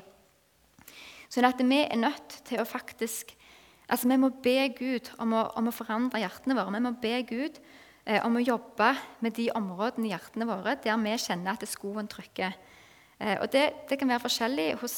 Sånn 1.32 1.48
at 1.48 1.62
vi 1.64 1.78
er 1.80 1.96
nødt 1.96 2.42
til 2.44 2.60
å 2.60 2.68
faktisk 2.68 3.32
altså 3.92 4.08
Vi 4.08 4.18
må 4.20 4.32
be 4.42 4.56
Gud 4.78 5.12
om 5.20 5.36
å, 5.36 5.46
om 5.60 5.68
å 5.68 5.74
forandre 5.74 6.22
hjertene 6.22 6.56
våre. 6.56 6.72
Vi 6.72 6.84
må 6.86 6.94
be 7.02 7.14
Gud 7.28 7.60
eh, 8.06 8.20
om 8.24 8.38
å 8.38 8.44
jobbe 8.44 8.94
med 9.24 9.36
de 9.36 9.50
områdene 9.58 10.08
i 10.08 10.14
hjertene 10.14 10.48
våre 10.48 10.78
der 10.82 11.00
vi 11.02 11.14
kjenner 11.20 11.54
at 11.54 11.68
skoen 11.68 12.08
trykker. 12.10 12.56
Eh, 13.20 13.38
og 13.38 13.48
det, 13.52 13.68
det, 13.90 14.00
kan 14.00 14.10
være 14.10 14.24
forskjellig 14.24 14.68
hos, 14.82 14.96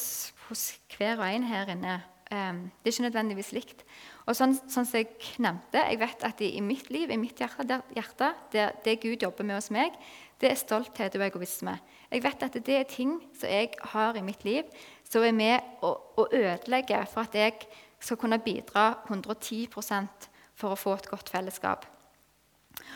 hos 0.49 0.67
hver 0.95 1.19
og 1.19 1.27
en 1.27 1.47
her 1.49 1.71
inne. 1.75 1.97
Eh, 2.31 2.61
det 2.81 2.89
er 2.89 2.95
ikke 2.95 3.07
nødvendigvis 3.09 3.51
likt. 3.57 3.85
Og 4.25 4.37
sånn, 4.37 4.55
sånn, 4.57 4.87
som 4.87 4.97
jeg 4.97 5.11
nevnte, 5.43 5.83
jeg 5.83 5.99
vet 6.01 6.23
at 6.25 6.39
i, 6.41 6.55
i 6.57 6.63
mitt 6.65 6.87
liv, 6.93 7.11
i 7.11 7.19
mitt 7.21 7.41
hjerte, 7.41 7.67
der, 7.69 7.83
hjerte 7.93 8.31
der, 8.55 8.73
det 8.85 8.99
Gud 9.03 9.21
jobber 9.21 9.45
med 9.45 9.59
hos 9.59 9.69
meg, 9.75 9.97
det 10.41 10.49
er 10.49 10.59
stolthet 10.59 11.15
og 11.19 11.23
egoisme. 11.27 11.75
Jeg 12.09 12.23
vet 12.25 12.43
at 12.47 12.57
det 12.65 12.79
er 12.79 12.87
ting 12.89 13.19
som 13.37 13.51
jeg 13.51 13.75
har 13.93 14.17
i 14.17 14.23
mitt 14.25 14.43
liv, 14.47 14.65
som 15.05 15.23
er 15.23 15.35
med 15.35 15.83
å, 15.85 15.93
å 16.17 16.25
ødelegge 16.33 17.03
for 17.11 17.27
at 17.27 17.37
jeg 17.37 17.67
skal 18.05 18.19
kunne 18.21 18.41
bidra 18.43 18.87
110% 19.09 20.29
for 20.55 20.73
å 20.73 20.79
få 20.79 20.95
et 20.99 21.09
godt 21.09 21.31
fellesskap. 21.33 21.85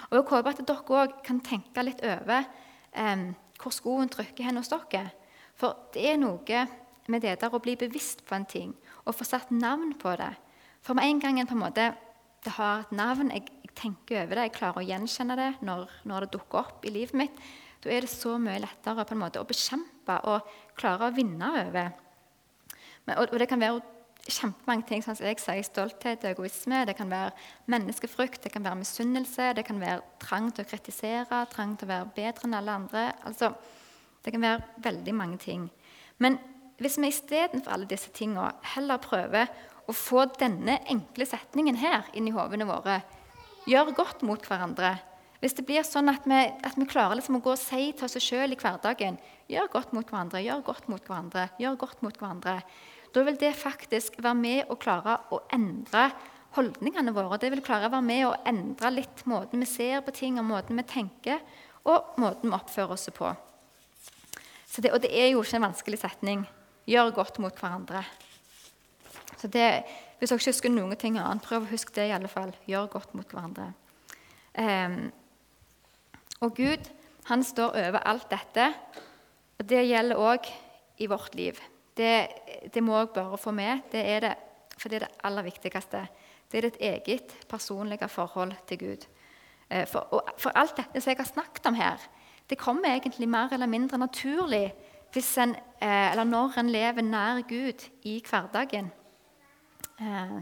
Og 0.09 0.17
Jeg 0.17 0.27
håper 0.29 0.51
at 0.51 0.65
dere 0.67 0.99
òg 1.01 1.15
kan 1.25 1.39
tenke 1.43 1.83
litt 1.83 2.03
over 2.05 2.43
eh, 2.93 3.23
hvor 3.59 3.73
skoen 3.75 4.11
trykker 4.11 4.47
hen 4.47 4.59
hos 4.59 4.71
dere. 4.71 5.09
For 5.59 5.89
det 5.93 6.05
er 6.11 6.19
noe 6.21 6.65
med 7.09 7.25
det 7.25 7.39
der 7.41 7.55
å 7.55 7.61
bli 7.63 7.75
bevisst 7.79 8.23
på 8.27 8.37
en 8.37 8.47
ting 8.47 8.75
og 9.05 9.15
få 9.17 9.25
satt 9.27 9.51
navn 9.51 9.95
på 9.99 10.13
det. 10.19 10.31
For 10.85 10.95
med 10.95 11.09
en 11.09 11.23
gang 11.23 11.39
en 11.39 11.49
på 11.49 11.57
en 11.57 11.63
måte, 11.63 11.87
det 12.45 12.53
har 12.55 12.85
et 12.85 12.91
navn, 12.95 13.33
jeg, 13.35 13.49
jeg, 13.63 13.73
tenker 13.75 14.23
over 14.23 14.37
det, 14.37 14.45
jeg 14.47 14.55
klarer 14.55 14.79
å 14.79 14.87
gjenkjenne 14.87 15.35
det 15.39 15.49
når, 15.65 15.89
når, 16.07 16.25
det 16.25 16.37
dukker 16.37 16.61
opp 16.61 16.85
i 16.87 16.93
livet 16.93 17.17
mitt, 17.19 17.41
da 17.83 17.91
er 17.91 18.05
det 18.05 18.11
så 18.11 18.35
mye 18.39 18.61
lettere 18.63 19.05
på 19.07 19.15
en 19.15 19.21
måte 19.23 19.41
å 19.41 19.47
bekjempe 19.47 20.19
og 20.31 20.47
klare 20.79 21.09
å 21.09 21.15
vinne 21.15 21.51
over. 21.61 21.91
Men, 23.07 23.17
og, 23.17 23.25
og, 23.27 23.37
det 23.39 23.47
kan 23.51 23.61
være 23.61 23.81
kjempemange 24.33 24.85
ting, 24.89 25.03
sånn 25.03 25.17
som 25.17 25.27
jeg 25.27 25.39
sier, 25.41 25.65
stolthet 25.65 26.23
og 26.25 26.31
egoisme. 26.33 26.83
Det 26.87 26.95
kan 26.97 27.11
være 27.11 27.33
menneskefrykt, 27.71 28.43
det 28.43 28.53
kan 28.53 28.65
være 28.65 28.81
misunnelse, 28.81 29.51
det 29.57 29.65
kan 29.67 29.81
være 29.81 30.03
trang 30.23 30.51
til 30.53 30.65
å 30.65 30.69
kritisere, 30.69 31.41
trang 31.53 31.75
til 31.77 31.89
å 31.89 31.93
være 31.93 32.13
bedre 32.15 32.47
enn 32.47 32.57
alle 32.59 32.77
andre. 32.81 33.03
Altså, 33.29 33.51
det 34.25 34.35
kan 34.35 34.45
være 34.45 34.85
veldig 34.85 35.15
mange 35.15 35.39
ting. 35.41 35.67
Men 36.19 36.39
hvis 36.79 36.97
vi 36.99 37.11
istedenfor 37.11 37.75
alle 37.75 37.89
disse 37.89 38.11
tingene 38.15 38.53
heller 38.75 39.01
prøver 39.03 39.51
å 39.89 39.95
få 39.95 40.25
denne 40.39 40.77
enkle 40.91 41.27
setningen 41.27 41.79
her 41.79 42.07
inn 42.13 42.29
i 42.29 42.35
hodene 42.35 42.67
våre 42.69 43.01
Gjør 43.69 43.91
godt 43.93 44.21
mot 44.25 44.41
hverandre. 44.47 44.95
Hvis 45.43 45.53
det 45.57 45.65
blir 45.67 45.83
sånn 45.85 46.09
at 46.09 46.23
vi, 46.25 46.37
at 46.39 46.77
vi 46.79 46.87
klarer 46.89 47.19
liksom 47.19 47.37
å 47.37 47.41
gå 47.43 47.51
og 47.53 47.59
si 47.59 47.91
til 47.93 48.07
oss 48.07 48.15
sjøl 48.23 48.55
i 48.55 48.57
hverdagen 48.57 49.19
Gjør 49.51 49.67
godt 49.75 49.91
mot 49.93 50.07
hverandre, 50.07 50.41
gjør 50.41 50.63
godt 50.65 50.87
mot 50.89 51.03
hverandre, 51.03 51.49
gjør 51.61 51.77
godt 51.83 52.01
mot 52.05 52.17
hverandre. 52.17 52.55
Da 53.13 53.23
vil 53.25 53.39
det 53.41 53.55
faktisk 53.57 54.19
være 54.21 54.37
med 54.37 54.69
å 54.69 54.77
klare 54.79 55.17
å 55.33 55.41
endre 55.53 56.09
holdningene 56.57 57.13
våre. 57.13 57.39
Det 57.41 57.49
vil 57.53 57.63
klare 57.65 57.89
å 57.89 57.93
være 57.93 58.05
med 58.05 58.25
å 58.27 58.37
endre 58.49 58.93
litt 58.93 59.25
måten 59.29 59.61
vi 59.61 59.69
ser 59.69 60.03
på 60.05 60.13
ting, 60.15 60.39
og 60.41 60.47
måten 60.49 60.77
vi 60.77 60.85
tenker, 60.89 61.41
og 61.89 62.19
måten 62.21 62.49
vi 62.49 62.57
oppfører 62.57 62.93
oss 62.95 63.09
på. 63.15 63.33
Det, 64.79 64.91
og 64.93 65.01
det 65.03 65.09
er 65.11 65.31
jo 65.31 65.41
ikke 65.43 65.57
en 65.57 65.65
vanskelig 65.65 65.99
setning 65.99 66.45
gjør 66.89 67.13
godt 67.17 67.39
mot 67.43 67.55
hverandre. 67.55 68.03
Så 69.39 69.47
det, 69.47 69.83
Hvis 70.19 70.33
dere 70.33 70.41
ikke 70.41 70.51
husker 70.51 70.71
noen 70.73 70.97
ting 70.99 71.15
annet, 71.15 71.45
prøv 71.45 71.63
å 71.63 71.71
huske 71.71 71.93
det. 71.95 72.09
i 72.09 72.11
alle 72.11 72.27
fall. 72.27 72.51
Gjør 72.67 72.89
godt 72.91 73.13
mot 73.15 73.27
hverandre. 73.31 73.73
Um, 74.51 75.11
og 76.41 76.55
Gud 76.57 76.89
han 77.29 77.43
står 77.43 77.77
over 77.87 78.03
alt 78.03 78.29
dette, 78.31 78.73
og 79.59 79.69
det 79.69 79.85
gjelder 79.87 80.19
òg 80.19 80.49
i 80.99 81.07
vårt 81.07 81.35
liv. 81.35 81.59
Det, 81.99 82.11
det 82.73 82.83
må 82.83 82.95
jeg 82.97 83.11
bare 83.15 83.37
få 83.37 83.51
med, 83.51 83.83
det 83.91 84.03
er 84.07 84.23
det, 84.23 84.35
for 84.79 84.89
det 84.89 85.01
er 85.01 85.07
det 85.07 85.23
aller 85.27 85.43
viktigste. 85.49 86.05
Det 86.49 86.57
er 86.57 86.69
ditt 86.69 86.79
eget 86.79 87.33
personlige 87.49 88.07
forhold 88.07 88.53
til 88.67 88.79
Gud. 88.79 89.09
For, 89.69 90.07
for, 90.09 90.31
for 90.39 90.55
alt 90.57 90.79
dette 90.79 91.01
som 91.03 91.11
jeg 91.11 91.19
har 91.19 91.27
snakket 91.27 91.67
om 91.69 91.75
her, 91.77 92.05
det 92.49 92.57
kommer 92.57 92.89
egentlig 92.89 93.27
mer 93.29 93.51
eller 93.53 93.69
mindre 93.69 93.99
naturlig 94.01 94.71
en, 95.15 95.55
eh, 95.81 96.11
eller 96.11 96.23
når 96.23 96.57
en 96.59 96.69
lever 96.69 97.01
nær 97.01 97.41
Gud 97.47 97.89
i 98.03 98.23
hverdagen. 98.29 98.91
Eh, 99.99 100.41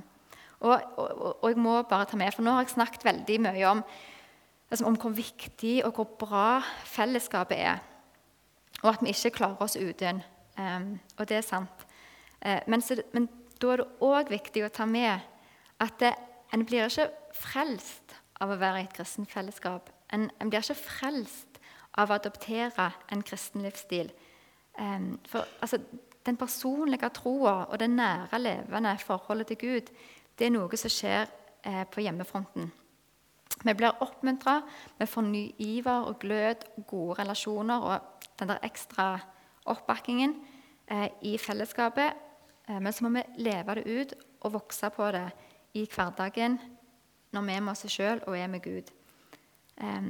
og, 0.60 0.82
og, 0.98 1.44
og, 1.44 1.50
jeg 1.50 1.58
må 1.58 1.82
bare 1.84 2.06
ta 2.06 2.18
med, 2.18 2.32
for 2.34 2.42
Nå 2.42 2.52
har 2.52 2.62
jeg 2.62 2.70
snakket 2.76 3.06
veldig 3.06 3.42
mye 3.42 3.66
om, 3.66 3.84
altså, 4.72 4.86
om 4.86 4.96
hvor 4.96 5.10
viktig 5.10 5.86
og 5.86 5.94
hvor 5.94 6.10
bra 6.20 6.62
fellesskapet 6.86 7.58
er. 7.60 7.78
Og 8.84 8.90
at 8.90 9.02
vi 9.02 9.10
ikke 9.10 9.38
klarer 9.38 9.62
oss 9.62 9.78
uten. 9.78 10.22
Um, 10.58 10.96
og 11.18 11.28
det 11.30 11.40
er 11.40 11.46
sant. 11.46 11.86
Uh, 12.46 12.60
men, 12.68 12.82
så, 12.82 12.98
men, 13.14 13.30
da 13.62 13.74
er 13.74 13.82
det 13.82 13.90
òg 14.06 14.30
viktig 14.30 14.66
å 14.66 14.74
ta 14.74 14.86
med 14.90 15.24
at 15.82 16.00
det, 16.02 16.14
en 16.54 16.66
blir 16.66 16.86
ikke 16.86 17.10
frelst 17.36 18.18
av 18.42 18.54
å 18.54 18.60
være 18.62 18.84
i 18.84 18.88
et 18.88 18.98
kristent 18.98 19.32
fellesskap. 19.32 19.90
En, 20.14 20.30
en 20.42 20.50
blir 20.50 20.62
ikke 20.62 20.78
frelst 20.78 21.58
av 21.98 22.12
å 22.12 22.18
adoptere 22.20 22.92
en 23.12 23.24
kristen 23.26 23.66
livsstil. 23.66 24.12
For 24.78 25.50
altså, 25.66 25.80
den 26.28 26.38
personlige 26.38 27.10
troa 27.18 27.64
og 27.66 27.80
det 27.82 27.90
nære, 27.90 28.40
levende 28.40 28.94
forholdet 29.02 29.48
til 29.48 29.58
Gud 29.64 29.90
det 30.38 30.48
er 30.48 30.54
noe 30.54 30.78
som 30.78 30.92
skjer 30.94 31.26
eh, 31.66 31.84
på 31.90 32.04
hjemmefronten. 32.06 32.70
Vi 33.58 33.74
blir 33.74 34.04
oppmuntra, 34.06 34.60
vi 35.00 35.08
får 35.10 35.26
ny 35.26 35.44
iver 35.66 36.12
og 36.12 36.20
glød, 36.22 36.68
gode 36.86 37.18
relasjoner 37.24 37.86
og 37.90 38.28
den 38.38 38.52
der 38.52 38.62
ekstra 38.68 39.08
oppbakkingen 39.74 40.36
eh, 40.88 41.10
i 41.22 41.38
fellesskapet. 41.42 42.24
Eh, 42.68 42.80
men 42.80 42.94
så 42.94 43.06
må 43.06 43.14
vi 43.18 43.26
leve 43.44 43.78
det 43.80 43.86
ut 43.88 44.16
og 44.46 44.56
vokse 44.60 44.90
på 44.94 45.12
det 45.16 45.28
i 45.78 45.86
hverdagen 45.90 46.58
når 47.36 47.44
vi 47.44 47.54
er 47.54 47.64
med 47.64 47.74
oss 47.74 47.86
sjøl 47.92 48.24
og 48.26 48.38
er 48.38 48.50
med 48.52 48.64
Gud. 48.64 48.92
Eh, 49.78 50.10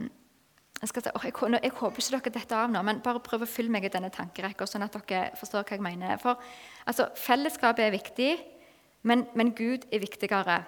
jeg, 0.77 0.89
si, 0.91 1.01
jeg, 1.01 1.33
jeg, 1.63 1.73
håper 1.73 2.03
ikke 2.03 2.29
dere 2.29 2.33
detter 2.35 2.59
av 2.59 2.69
nå, 2.69 2.81
men 2.85 3.01
bare 3.01 3.21
prøv 3.25 3.43
å 3.43 3.49
følge 3.49 3.73
meg 3.73 3.87
i 3.87 3.93
denne 3.93 4.11
tankerekka. 4.13 4.67
sånn 4.69 4.85
at 4.85 4.97
dere 5.09 5.31
forstår 5.39 5.65
hva 5.65 5.77
jeg 5.77 5.83
mener. 5.83 6.19
For 6.21 6.37
altså, 6.85 7.09
Fellesskapet 7.17 7.87
er 7.87 7.95
viktig, 7.95 8.31
men, 9.01 9.25
men, 9.35 9.55
Gud 9.57 9.87
er 9.91 10.03
viktigere. 10.03 10.59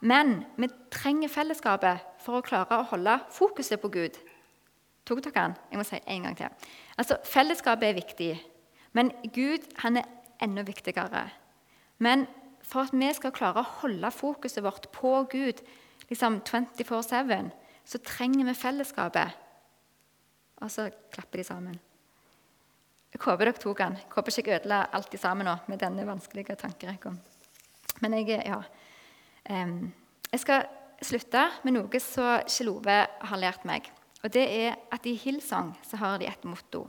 Men 0.00 0.44
vi 0.56 0.68
trenger 0.90 1.30
fellesskapet 1.30 2.00
for 2.22 2.40
å 2.40 2.46
klare 2.46 2.80
å 2.80 2.88
holde 2.90 3.18
fokuset 3.30 3.80
på 3.82 3.90
Gud. 3.92 4.16
Tok 5.04 5.20
dere 5.22 5.34
den? 5.36 5.54
Jeg 5.70 5.80
må 5.80 5.84
si 5.86 6.00
en 6.00 6.26
gang 6.26 6.38
til. 6.38 6.70
Altså, 6.98 7.16
Fellesskapet 7.24 7.88
er 7.88 7.98
viktig, 7.98 8.32
men 8.92 9.12
Gud 9.34 9.64
han 9.80 9.96
er 9.96 10.08
enda 10.42 10.64
viktigere. 10.66 11.28
Men 11.98 12.26
for 12.62 12.86
at 12.86 12.92
vi 12.92 13.12
skal 13.14 13.34
klare 13.34 13.62
å 13.62 13.70
holde 13.82 14.10
fokuset 14.14 14.64
vårt 14.64 14.90
på 14.94 15.14
Gud 15.30 15.62
liksom 16.10 16.40
24-7, 16.44 17.50
så 17.84 17.98
trenger 18.04 18.46
vi 18.48 18.54
fellesskapet. 18.54 19.38
Og 20.62 20.70
så 20.70 20.90
klapper 21.12 21.40
de 21.40 21.44
sammen. 21.46 21.78
Jeg 23.12 23.20
håper 23.20 23.48
dere 23.48 23.60
tok 23.60 23.78
den. 23.78 23.96
Jeg 23.98 24.12
håper 24.14 24.38
ikke 24.38 24.52
jeg 24.52 24.60
ødela 24.62 24.84
alt 24.96 25.16
sammen 25.20 25.48
nå 25.48 25.56
med 25.68 25.82
denne 25.82 26.06
vanskelige 26.08 26.56
tankerekka. 26.56 27.12
Men 28.00 28.14
jeg, 28.16 28.38
ja. 28.46 28.60
jeg 29.48 30.40
skal 30.40 30.64
slutte 31.02 31.42
med 31.66 31.76
noe 31.76 32.00
som 32.00 32.46
Kjell 32.48 32.72
har 32.86 33.42
lært 33.42 33.66
meg. 33.68 33.90
Og 34.22 34.32
det 34.32 34.44
er 34.64 34.74
at 34.92 35.06
I 35.06 35.14
Hillsong 35.14 35.74
så 35.82 35.96
har 35.96 36.18
de 36.18 36.26
et 36.26 36.44
motto. 36.44 36.86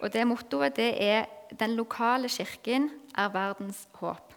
Og 0.00 0.12
det 0.12 0.26
Mottoet 0.26 0.76
det 0.76 1.02
er 1.02 1.24
'Den 1.58 1.76
lokale 1.76 2.28
kirken 2.28 2.90
er 3.18 3.28
verdens 3.28 3.88
håp'. 3.92 4.34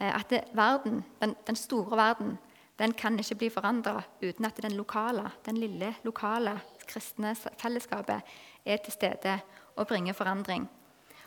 Eh, 0.00 0.16
at 0.20 0.30
det, 0.30 0.44
verden, 0.52 1.04
den, 1.20 1.36
den 1.46 1.56
store 1.56 1.96
verden 1.96 2.38
den 2.78 2.92
kan 2.92 3.18
ikke 3.18 3.34
bli 3.34 3.48
forandra 3.48 4.02
uten 4.22 4.44
at 4.44 4.62
den 4.62 4.72
lokale, 4.72 5.30
den 5.46 5.56
lille 5.56 5.94
lokale 6.02 6.60
kristne 6.88 7.36
fellesskapet 7.58 8.22
er 8.64 8.76
til 8.76 8.92
stede 8.92 9.40
og 9.76 9.86
bringer 9.86 10.12
forandring. 10.12 10.70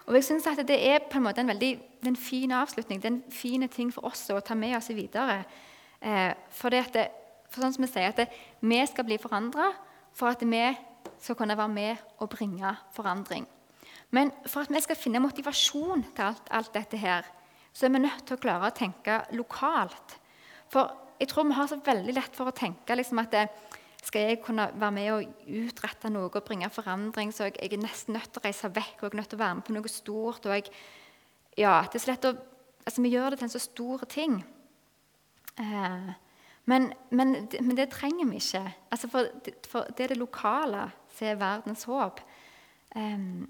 Og 0.05 0.13
jeg 0.13 0.23
synes 0.23 0.47
at 0.47 0.67
Det 0.67 0.87
er 0.89 0.99
på 1.11 1.17
en 1.17 1.23
måte 1.23 1.41
en 1.41 1.47
veldig 1.47 1.81
en 2.05 2.15
fin 2.15 2.51
avslutning. 2.51 3.01
Det 3.01 3.11
er 3.11 3.15
en 3.15 3.31
fin 3.31 3.69
ting 3.69 3.93
for 3.93 4.05
oss 4.05 4.29
å 4.29 4.39
ta 4.39 4.53
med 4.53 4.75
oss 4.75 4.89
videre. 4.89 5.43
Eh, 6.01 6.33
for, 6.49 6.69
det 6.69 6.77
at 6.77 6.93
det, 6.93 7.07
for 7.53 7.63
sånn 7.63 7.75
som 7.75 7.85
vi 7.85 7.91
sier, 7.91 8.09
at 8.09 8.23
det, 8.23 8.27
vi 8.65 8.79
skal 8.89 9.05
bli 9.07 9.19
forandra 9.21 9.69
for 10.17 10.33
at 10.33 10.41
vi 10.41 10.63
skal 11.21 11.37
kunne 11.37 11.57
være 11.57 11.73
med 11.73 12.01
og 12.23 12.31
bringe 12.33 12.73
forandring. 12.95 13.45
Men 14.13 14.31
for 14.45 14.65
at 14.65 14.73
vi 14.73 14.81
skal 14.83 14.99
finne 14.99 15.21
motivasjon 15.23 16.03
til 16.13 16.25
alt, 16.25 16.49
alt 16.53 16.73
dette 16.73 16.99
her, 17.01 17.29
så 17.73 17.87
er 17.87 17.93
vi 17.95 18.03
nødt 18.03 18.25
til 18.27 18.37
å 18.37 18.41
klare 18.41 18.69
å 18.69 18.75
tenke 18.75 19.21
lokalt. 19.37 20.17
For 20.69 20.91
jeg 21.19 21.29
tror 21.31 21.47
vi 21.49 21.57
har 21.57 21.69
så 21.69 21.79
veldig 21.81 22.13
lett 22.13 22.35
for 22.37 22.49
å 22.49 22.57
tenke 22.57 22.97
liksom 22.97 23.21
at 23.23 23.33
det, 23.33 23.47
skal 24.03 24.25
jeg 24.27 24.41
kunne 24.43 24.65
være 24.75 24.91
med 24.91 25.09
og 25.13 25.51
utrette 25.61 26.09
noe 26.11 26.27
og 26.27 26.43
bringe 26.43 26.67
forandring, 26.73 27.29
så 27.31 27.47
jeg, 27.47 27.55
jeg, 27.61 27.71
er 27.77 27.83
nesten 27.85 28.17
nødt 28.17 28.33
til 28.33 28.41
å 28.41 28.43
reise 28.43 28.71
vekk 28.75 28.97
og 28.97 29.05
jeg 29.05 29.13
er 29.13 29.19
nødt 29.21 29.29
til 29.31 29.39
å 29.39 29.43
være 29.43 29.55
med 29.55 29.65
på 29.67 29.75
noe 29.77 29.91
stort. 29.91 30.47
og 30.49 30.57
jeg, 30.57 30.73
ja, 31.61 31.77
det 31.87 31.99
er 31.99 32.03
så 32.03 32.11
lett 32.11 32.27
å, 32.27 32.33
altså 32.83 33.05
Vi 33.05 33.13
gjør 33.13 33.29
det 33.31 33.39
til 33.39 33.47
en 33.47 33.53
så 33.53 33.63
stor 33.63 34.03
ting. 34.11 34.35
Eh, 35.55 36.11
Men, 36.65 36.93
men, 37.11 37.35
men 37.61 37.75
det 37.77 37.89
trenger 37.91 38.29
vi 38.29 38.39
ikke. 38.39 38.63
Altså 38.91 39.09
for, 39.11 39.27
for, 39.67 39.87
det 39.97 40.03
er 40.03 40.13
det 40.13 40.17
lokale 40.17 40.87
som 41.11 41.27
er 41.27 41.39
verdens 41.41 41.83
håp. 41.83 42.21
Um, 42.95 43.49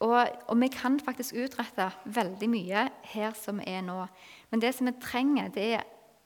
og, 0.00 0.28
og, 0.48 0.60
vi 0.60 0.68
kan 0.68 0.98
faktisk 1.00 1.34
utrette 1.34 1.90
veldig 2.04 2.48
mye 2.50 2.88
her 3.12 3.36
som 3.38 3.60
vi 3.62 3.68
er 3.70 3.84
nå. 3.86 4.06
Men 4.50 4.62
det 4.62 4.74
som 4.74 4.90
vi 4.90 4.96
trenger, 5.00 5.48
det 5.54 5.66
er, 5.78 5.84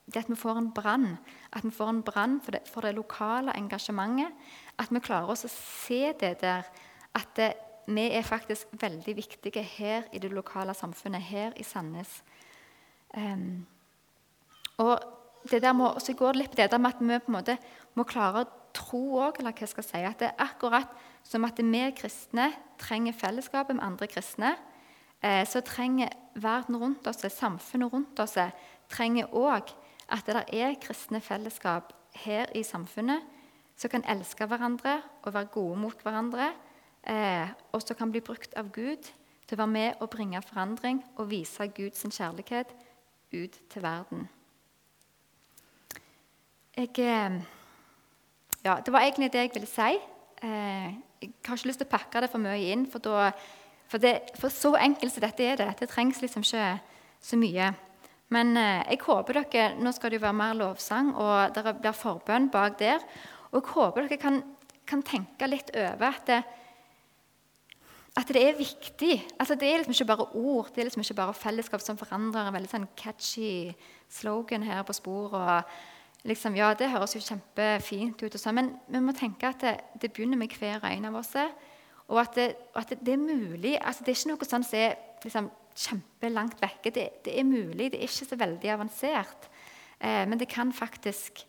det 0.09 0.23
at 0.23 0.31
vi 0.31 0.35
får 0.35 0.57
en 0.57 0.71
brann. 0.73 1.17
At 1.53 1.63
vi 1.63 1.71
får 1.71 1.89
en 1.89 2.03
brann 2.03 2.39
for, 2.41 2.57
for, 2.65 2.81
det 2.81 2.95
lokale 2.95 3.53
engasjementet. 3.57 4.33
At 4.79 4.89
vi 4.91 4.99
klarer 4.99 5.29
oss 5.29 5.45
å 5.45 5.53
se 5.53 6.13
det 6.19 6.39
der. 6.41 6.65
At 7.13 7.35
det, 7.37 7.53
vi 7.87 8.09
er 8.09 8.25
faktisk 8.25 8.73
veldig 8.81 9.15
viktige 9.15 9.63
her 9.63 10.09
i 10.13 10.19
det 10.19 10.33
lokale 10.33 10.73
samfunnet, 10.73 11.21
her 11.21 11.53
i 11.57 11.63
Sandnes. 11.63 12.23
Um, 13.17 13.67
og 14.77 14.97
det 15.51 15.61
der 15.63 15.73
må, 15.73 15.91
så 15.99 16.13
går 16.13 16.33
det 16.33 16.41
litt 16.41 16.51
på 16.53 16.61
det 16.61 16.71
der 16.71 16.81
med 16.81 16.95
at 16.95 17.01
vi 17.01 17.19
på 17.19 17.31
en 17.31 17.37
måte 17.37 17.57
må 17.97 18.05
klare 18.07 18.43
å 18.43 18.49
tro 18.75 19.01
òg, 19.19 19.39
eller 19.39 19.53
hva 19.53 19.65
jeg 19.65 19.73
skal 19.73 19.85
si. 19.85 20.01
At 20.05 20.21
det 20.21 20.29
er 20.31 20.43
akkurat 20.45 20.91
som 21.25 21.45
at 21.47 21.59
vi 21.59 21.83
kristne 21.97 22.51
trenger 22.79 23.17
fellesskapet 23.17 23.75
med 23.77 23.85
andre 23.85 24.07
kristne. 24.07 24.55
Eh, 25.21 25.45
så 25.45 25.61
trenger 25.61 26.13
verden 26.35 26.77
rundt 26.79 27.07
oss, 27.07 27.25
samfunnet 27.33 27.93
rundt 27.93 28.19
oss, 28.19 28.37
trenger 28.89 29.33
òg 29.35 29.73
at 30.09 30.25
det 30.25 30.35
der 30.35 30.53
er 30.53 30.79
kristne 30.81 31.21
fellesskap 31.21 31.93
her 32.23 32.49
i 32.55 32.63
samfunnet 32.63 33.21
som 33.79 33.91
kan 33.91 34.03
elske 34.11 34.47
hverandre 34.47 34.99
og 35.23 35.33
være 35.33 35.51
gode 35.53 35.77
mot 35.79 36.01
hverandre, 36.03 36.51
eh, 37.07 37.47
og 37.71 37.81
som 37.81 37.95
kan 37.95 38.11
bli 38.11 38.21
brukt 38.21 38.55
av 38.59 38.71
Gud 38.75 39.11
til 39.47 39.55
å 39.55 39.61
være 39.61 39.75
med 39.75 40.01
og 40.01 40.09
bringe 40.09 40.41
forandring 40.41 41.03
og 41.15 41.29
vise 41.31 41.67
Guds 41.67 42.03
kjærlighet 42.03 42.73
ut 43.33 43.61
til 43.69 43.81
verden. 43.81 44.27
Jeg, 46.77 46.89
eh, 46.99 47.41
ja, 48.65 48.77
det 48.85 48.93
var 48.93 49.01
egentlig 49.01 49.31
det 49.33 49.45
jeg 49.45 49.51
ville 49.53 49.69
si. 49.69 49.97
Eh, 50.43 50.93
jeg 51.21 51.33
har 51.45 51.57
ikke 51.57 51.67
lyst 51.67 51.81
til 51.81 51.89
å 51.89 51.91
pakke 51.91 52.21
det 52.21 52.29
for 52.31 52.43
mye 52.43 52.71
inn, 52.71 52.85
for, 52.87 53.03
da, 53.03 53.31
for, 53.89 53.99
det, 53.99 54.13
for 54.39 54.53
så 54.53 54.75
enkelt 54.79 55.13
som 55.13 55.25
dette 55.25 55.43
er 55.43 55.59
det. 55.59 55.69
Det 55.81 55.89
trengs 55.89 56.21
liksom 56.21 56.45
ikke 56.45 56.79
så 57.21 57.39
mye. 57.39 57.73
Men 58.29 58.55
eh, 58.57 58.85
jeg 58.93 59.01
håper 59.07 59.41
dere, 59.41 59.73
Nå 59.81 59.91
skal 59.95 60.13
det 60.13 60.19
jo 60.19 60.27
være 60.27 60.37
mer 60.37 60.55
lovsang, 60.59 61.11
og 61.17 61.55
det 61.55 61.75
blir 61.81 61.97
forbønn 61.97 62.49
bak 62.53 62.79
der. 62.79 63.03
Og 63.51 63.61
jeg 63.63 63.73
håper 63.73 64.07
dere 64.07 64.21
kan, 64.21 64.41
kan 64.87 65.03
tenke 65.03 65.49
litt 65.49 65.73
over 65.73 66.13
at 66.13 66.25
det, 66.29 66.41
at 68.19 68.33
det 68.35 68.41
er 68.43 68.57
viktig. 68.57 69.15
Altså, 69.39 69.55
det 69.55 69.67
er 69.69 69.81
liksom 69.81 69.95
ikke 69.95 70.11
bare 70.11 70.31
ord, 70.35 70.69
det 70.75 70.81
er 70.81 70.89
liksom 70.89 71.01
ikke 71.01 71.21
bare 71.21 71.33
fellesskap 71.33 71.81
som 71.81 71.97
forandrer. 71.97 72.47
En 72.47 72.55
veldig 72.55 72.71
sånn 72.71 72.91
catchy 72.99 73.71
slogan 74.11 74.65
her 74.67 74.83
på 74.83 74.95
sporet. 74.97 75.79
Liksom, 76.27 76.55
ja, 76.59 76.73
det 76.75 76.89
høres 76.91 77.15
jo 77.15 77.21
kjempefint 77.23 78.19
ut, 78.19 78.33
og 78.35 78.41
sånn, 78.41 78.57
men 78.57 78.73
vi 78.91 78.99
må 79.03 79.13
tenke 79.15 79.53
at 79.53 79.61
det, 79.63 79.75
det, 80.01 80.11
begynner 80.11 80.39
med 80.39 80.51
hver 80.51 80.83
en 80.89 81.07
av 81.07 81.15
oss. 81.21 81.31
Og 82.09 82.19
at 82.19 82.35
det, 82.35 82.49
at 82.75 82.91
det, 82.91 83.13
er 83.13 83.21
mulig. 83.21 83.77
altså 83.79 84.03
Det 84.03 84.11
er 84.11 84.17
ikke 84.17 84.33
noe 84.33 84.49
sånn 84.49 84.65
som 84.67 84.79
er 84.79 84.97
liksom, 85.23 85.47
kjempelangt 85.79 86.59
vekke. 86.61 86.91
Det, 86.91 87.05
det, 87.25 87.37
er 87.39 87.47
mulig, 87.47 87.91
det 87.93 88.01
er 88.01 88.09
ikke 88.09 88.27
så 88.33 88.39
veldig 88.39 88.73
avansert. 88.75 89.47
Eh, 89.99 90.25
men 90.27 90.39
det 90.41 90.49
kan 90.51 90.73
faktisk 90.75 91.45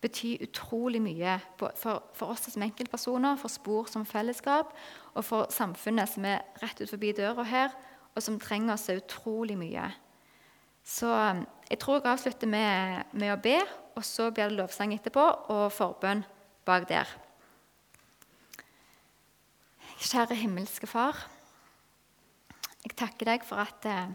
bety 0.00 0.38
utrolig 0.46 1.02
mye 1.04 1.36
for, 1.60 2.00
for, 2.16 2.32
oss 2.32 2.48
som 2.48 2.64
enkeltpersoner, 2.64 3.36
for 3.36 3.52
spor 3.52 3.88
som 3.90 4.06
fellesskap, 4.08 4.72
og 5.12 5.26
for 5.26 5.50
samfunnet 5.52 6.08
som 6.08 6.24
er 6.24 6.40
rett 6.62 6.80
ut 6.80 6.88
forbi 6.88 7.12
døra 7.16 7.44
her, 7.44 7.74
og 8.14 8.24
som 8.24 8.40
trenger 8.40 8.78
oss 8.78 8.88
utrolig 8.94 9.58
mye. 9.60 9.90
Så 10.84 11.10
eh, 11.14 11.42
jeg 11.70 11.78
tror 11.82 12.00
jeg 12.00 12.10
avslutter 12.10 12.50
med, 12.50 13.10
med 13.12 13.34
å 13.34 13.40
be, 13.40 13.58
og 13.94 14.06
så 14.06 14.30
blir 14.30 14.48
det 14.50 14.58
lovsang 14.58 14.94
etterpå 14.96 15.26
og 15.52 15.66
forbønn 15.74 16.24
bak 16.66 16.88
der. 16.88 17.10
Kjære 20.00 20.38
himmelske 20.40 20.88
Far. 20.88 21.18
Jeg 22.80 22.96
takker 22.96 23.28
deg 23.28 23.42
for 23.44 23.60
at, 23.60 23.84
eh, 23.84 24.12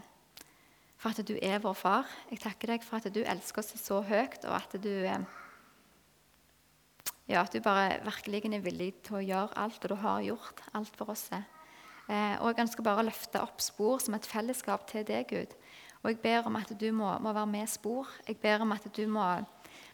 for 0.98 1.14
at, 1.14 1.22
du 1.22 1.36
er 1.38 1.60
vår 1.62 1.76
far. 1.78 2.08
Jeg 2.30 2.40
takker 2.42 2.72
deg 2.74 2.82
for 2.82 2.98
at 2.98 3.14
du 3.14 3.20
elsker 3.22 3.62
oss 3.62 3.70
så 3.78 4.00
høyt, 4.02 4.42
og 4.44 4.56
at 4.58 4.74
du, 4.82 4.90
eh, 5.06 5.22
ja, 7.28 7.44
at 7.44 7.52
du 7.52 7.60
bare 7.60 8.00
virkelig 8.02 8.42
er 8.50 8.64
villig 8.64 8.90
til 9.06 9.20
å 9.20 9.22
gjøre 9.22 9.56
alt, 9.56 9.84
og 9.84 9.88
du 9.88 9.96
har 10.02 10.26
gjort 10.26 10.62
alt 10.74 10.96
for 10.96 11.10
oss. 11.14 11.30
Eh, 11.32 12.36
og 12.40 12.50
Jeg 12.50 12.66
ønsker 12.66 12.82
bare 12.82 13.04
å 13.04 13.06
løfte 13.06 13.40
opp 13.42 13.60
spor 13.60 14.00
som 14.00 14.14
et 14.14 14.26
fellesskap 14.26 14.86
til 14.90 15.04
deg, 15.04 15.28
Gud. 15.28 15.54
Og 16.02 16.10
Jeg 16.10 16.20
ber 16.20 16.46
om 16.46 16.56
at 16.56 16.72
du 16.80 16.92
må, 16.92 17.18
må 17.18 17.32
være 17.32 17.46
med 17.46 17.66
spor. 17.66 18.08
Jeg 18.28 18.36
ber 18.36 18.60
om 18.60 18.72
at 18.72 18.88
du 18.96 19.06
må, 19.06 19.24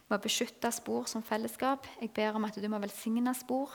må 0.09 0.17
beskytte 0.17 0.71
spor 0.71 1.05
som 1.09 1.23
fellesskap. 1.23 1.87
Jeg 2.01 2.11
ber 2.11 2.35
om 2.35 2.45
at 2.45 2.55
du 2.55 2.67
må 2.69 2.79
velsigne 2.79 3.33
spor. 3.33 3.71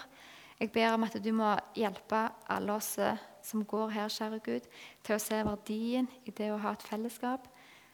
Jeg 0.60 0.72
ber 0.72 0.92
om 0.92 1.04
at 1.06 1.14
du 1.24 1.32
må 1.32 1.52
hjelpe 1.78 2.24
alle 2.50 2.74
oss 2.74 2.96
eh, 2.98 3.18
som 3.42 3.64
går 3.64 3.92
her, 3.94 4.08
kjære 4.10 4.40
Gud, 4.42 4.64
til 5.06 5.14
å 5.14 5.22
se 5.22 5.38
verdien 5.46 6.08
i 6.26 6.34
det 6.34 6.50
å 6.50 6.58
ha 6.58 6.72
et 6.74 6.82
fellesskap. 6.82 7.46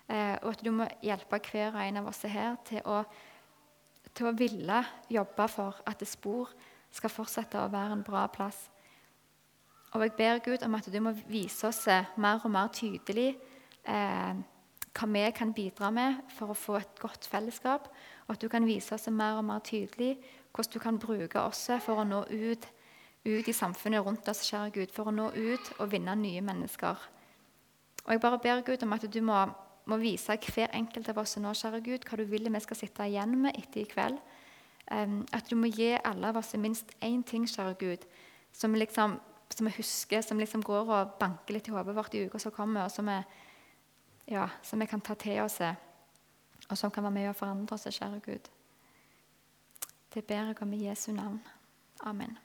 Eh, 0.09 0.37
og 0.43 0.51
at 0.55 0.65
du 0.65 0.71
må 0.73 0.87
hjelpe 1.05 1.41
hver 1.45 1.77
og 1.77 1.83
en 1.85 2.01
av 2.01 2.09
oss 2.09 2.23
her 2.29 2.57
til 2.65 2.81
å, 2.89 3.03
til 4.17 4.31
å 4.31 4.37
ville 4.37 4.81
jobbe 5.13 5.49
for 5.53 5.83
at 5.85 6.01
det 6.01 6.09
spor 6.09 6.55
skal 6.95 7.13
fortsette 7.13 7.61
å 7.61 7.69
være 7.73 7.99
en 7.99 8.07
bra 8.07 8.25
plass. 8.33 8.71
Og 9.95 10.03
jeg 10.03 10.17
ber 10.19 10.41
Gud 10.43 10.65
om 10.67 10.75
at 10.75 10.89
du 10.91 11.01
må 11.05 11.13
vise 11.29 11.69
oss 11.69 11.85
eh, 11.93 12.09
mer 12.17 12.41
og 12.45 12.53
mer 12.57 12.73
tydelig 12.73 13.35
eh, 13.87 14.43
hva 14.95 15.09
vi 15.11 15.25
kan 15.35 15.53
bidra 15.53 15.91
med 15.91 16.21
for 16.37 16.53
å 16.53 16.59
få 16.59 16.77
et 16.79 17.01
godt 17.03 17.27
fellesskap. 17.27 17.89
Og 18.27 18.37
at 18.37 18.43
du 18.43 18.49
kan 18.49 18.67
vise 18.67 18.95
oss 18.95 19.09
mer 19.11 19.41
og 19.41 19.47
mer 19.49 19.65
tydelig 19.67 20.17
hvordan 20.55 20.73
du 20.73 20.79
kan 20.79 20.99
bruke 21.03 21.41
oss 21.41 21.67
for 21.83 21.99
å 21.99 22.07
nå 22.07 22.21
ut, 22.31 22.67
ut, 23.27 23.49
i 23.49 23.53
samfunnet 23.53 24.05
rundt 24.07 24.29
oss, 24.31 24.45
kjære 24.47 24.71
Gud, 24.77 24.95
for 24.95 25.11
å 25.11 25.15
nå 25.15 25.33
ut 25.35 25.73
og 25.81 25.91
vinne 25.91 26.15
nye 26.15 26.43
mennesker. 26.45 27.11
Og 28.05 28.13
Jeg 28.13 28.21
bare 28.21 28.39
ber 28.39 28.63
Gud 28.63 28.83
om 28.87 28.93
at 28.95 29.07
du 29.11 29.21
må, 29.25 29.41
må 29.91 29.99
vise 29.99 30.37
hver 30.37 30.71
enkelt 30.73 31.09
av 31.11 31.19
oss 31.19 31.37
nå, 31.43 31.51
kjære 31.59 31.83
Gud, 31.83 32.07
hva 32.07 32.21
du 32.21 32.25
vil 32.31 32.53
vi 32.53 32.63
skal 32.63 32.79
sitte 32.79 33.09
igjen 33.09 33.35
med 33.43 33.59
etter 33.59 33.83
i 33.83 33.89
kveld. 33.91 34.21
Um, 34.93 35.23
at 35.33 35.49
du 35.49 35.57
må 35.57 35.71
gi 35.73 35.95
alle 35.97 36.29
av 36.29 36.39
oss 36.39 36.53
minst 36.61 36.93
én 37.03 37.25
ting, 37.25 37.49
kjære 37.49 37.75
Gud, 37.81 38.05
som, 38.53 38.75
liksom, 38.77 39.17
som 39.51 39.67
vi 39.67 39.73
husker, 39.79 40.21
som 40.23 40.39
liksom 40.39 40.63
går 40.63 40.93
og 40.93 41.17
banker 41.19 41.57
litt 41.57 41.71
i 41.71 41.75
hodet 41.75 41.97
vårt 41.97 42.15
i 42.15 42.27
uka 42.29 42.39
som 42.39 42.53
kommer, 42.55 42.85
og 42.85 42.93
som 42.93 43.09
vi, 43.09 43.17
ja, 44.27 44.49
som 44.63 44.81
vi 44.81 44.87
kan 44.87 45.01
ta 45.01 45.15
til 45.15 45.41
oss, 45.43 45.61
og 46.69 46.79
som 46.79 46.91
kan 46.91 47.03
være 47.03 47.13
med 47.13 47.29
og 47.29 47.37
forandre 47.37 47.75
oss, 47.75 47.89
kjære 47.91 48.21
Gud. 48.21 48.51
Det 50.15 50.25
ber 50.25 50.47
jeg 50.47 50.63
om 50.63 50.73
i 50.73 50.89
Jesu 50.89 51.13
navn. 51.13 51.43
Amen. 52.01 52.39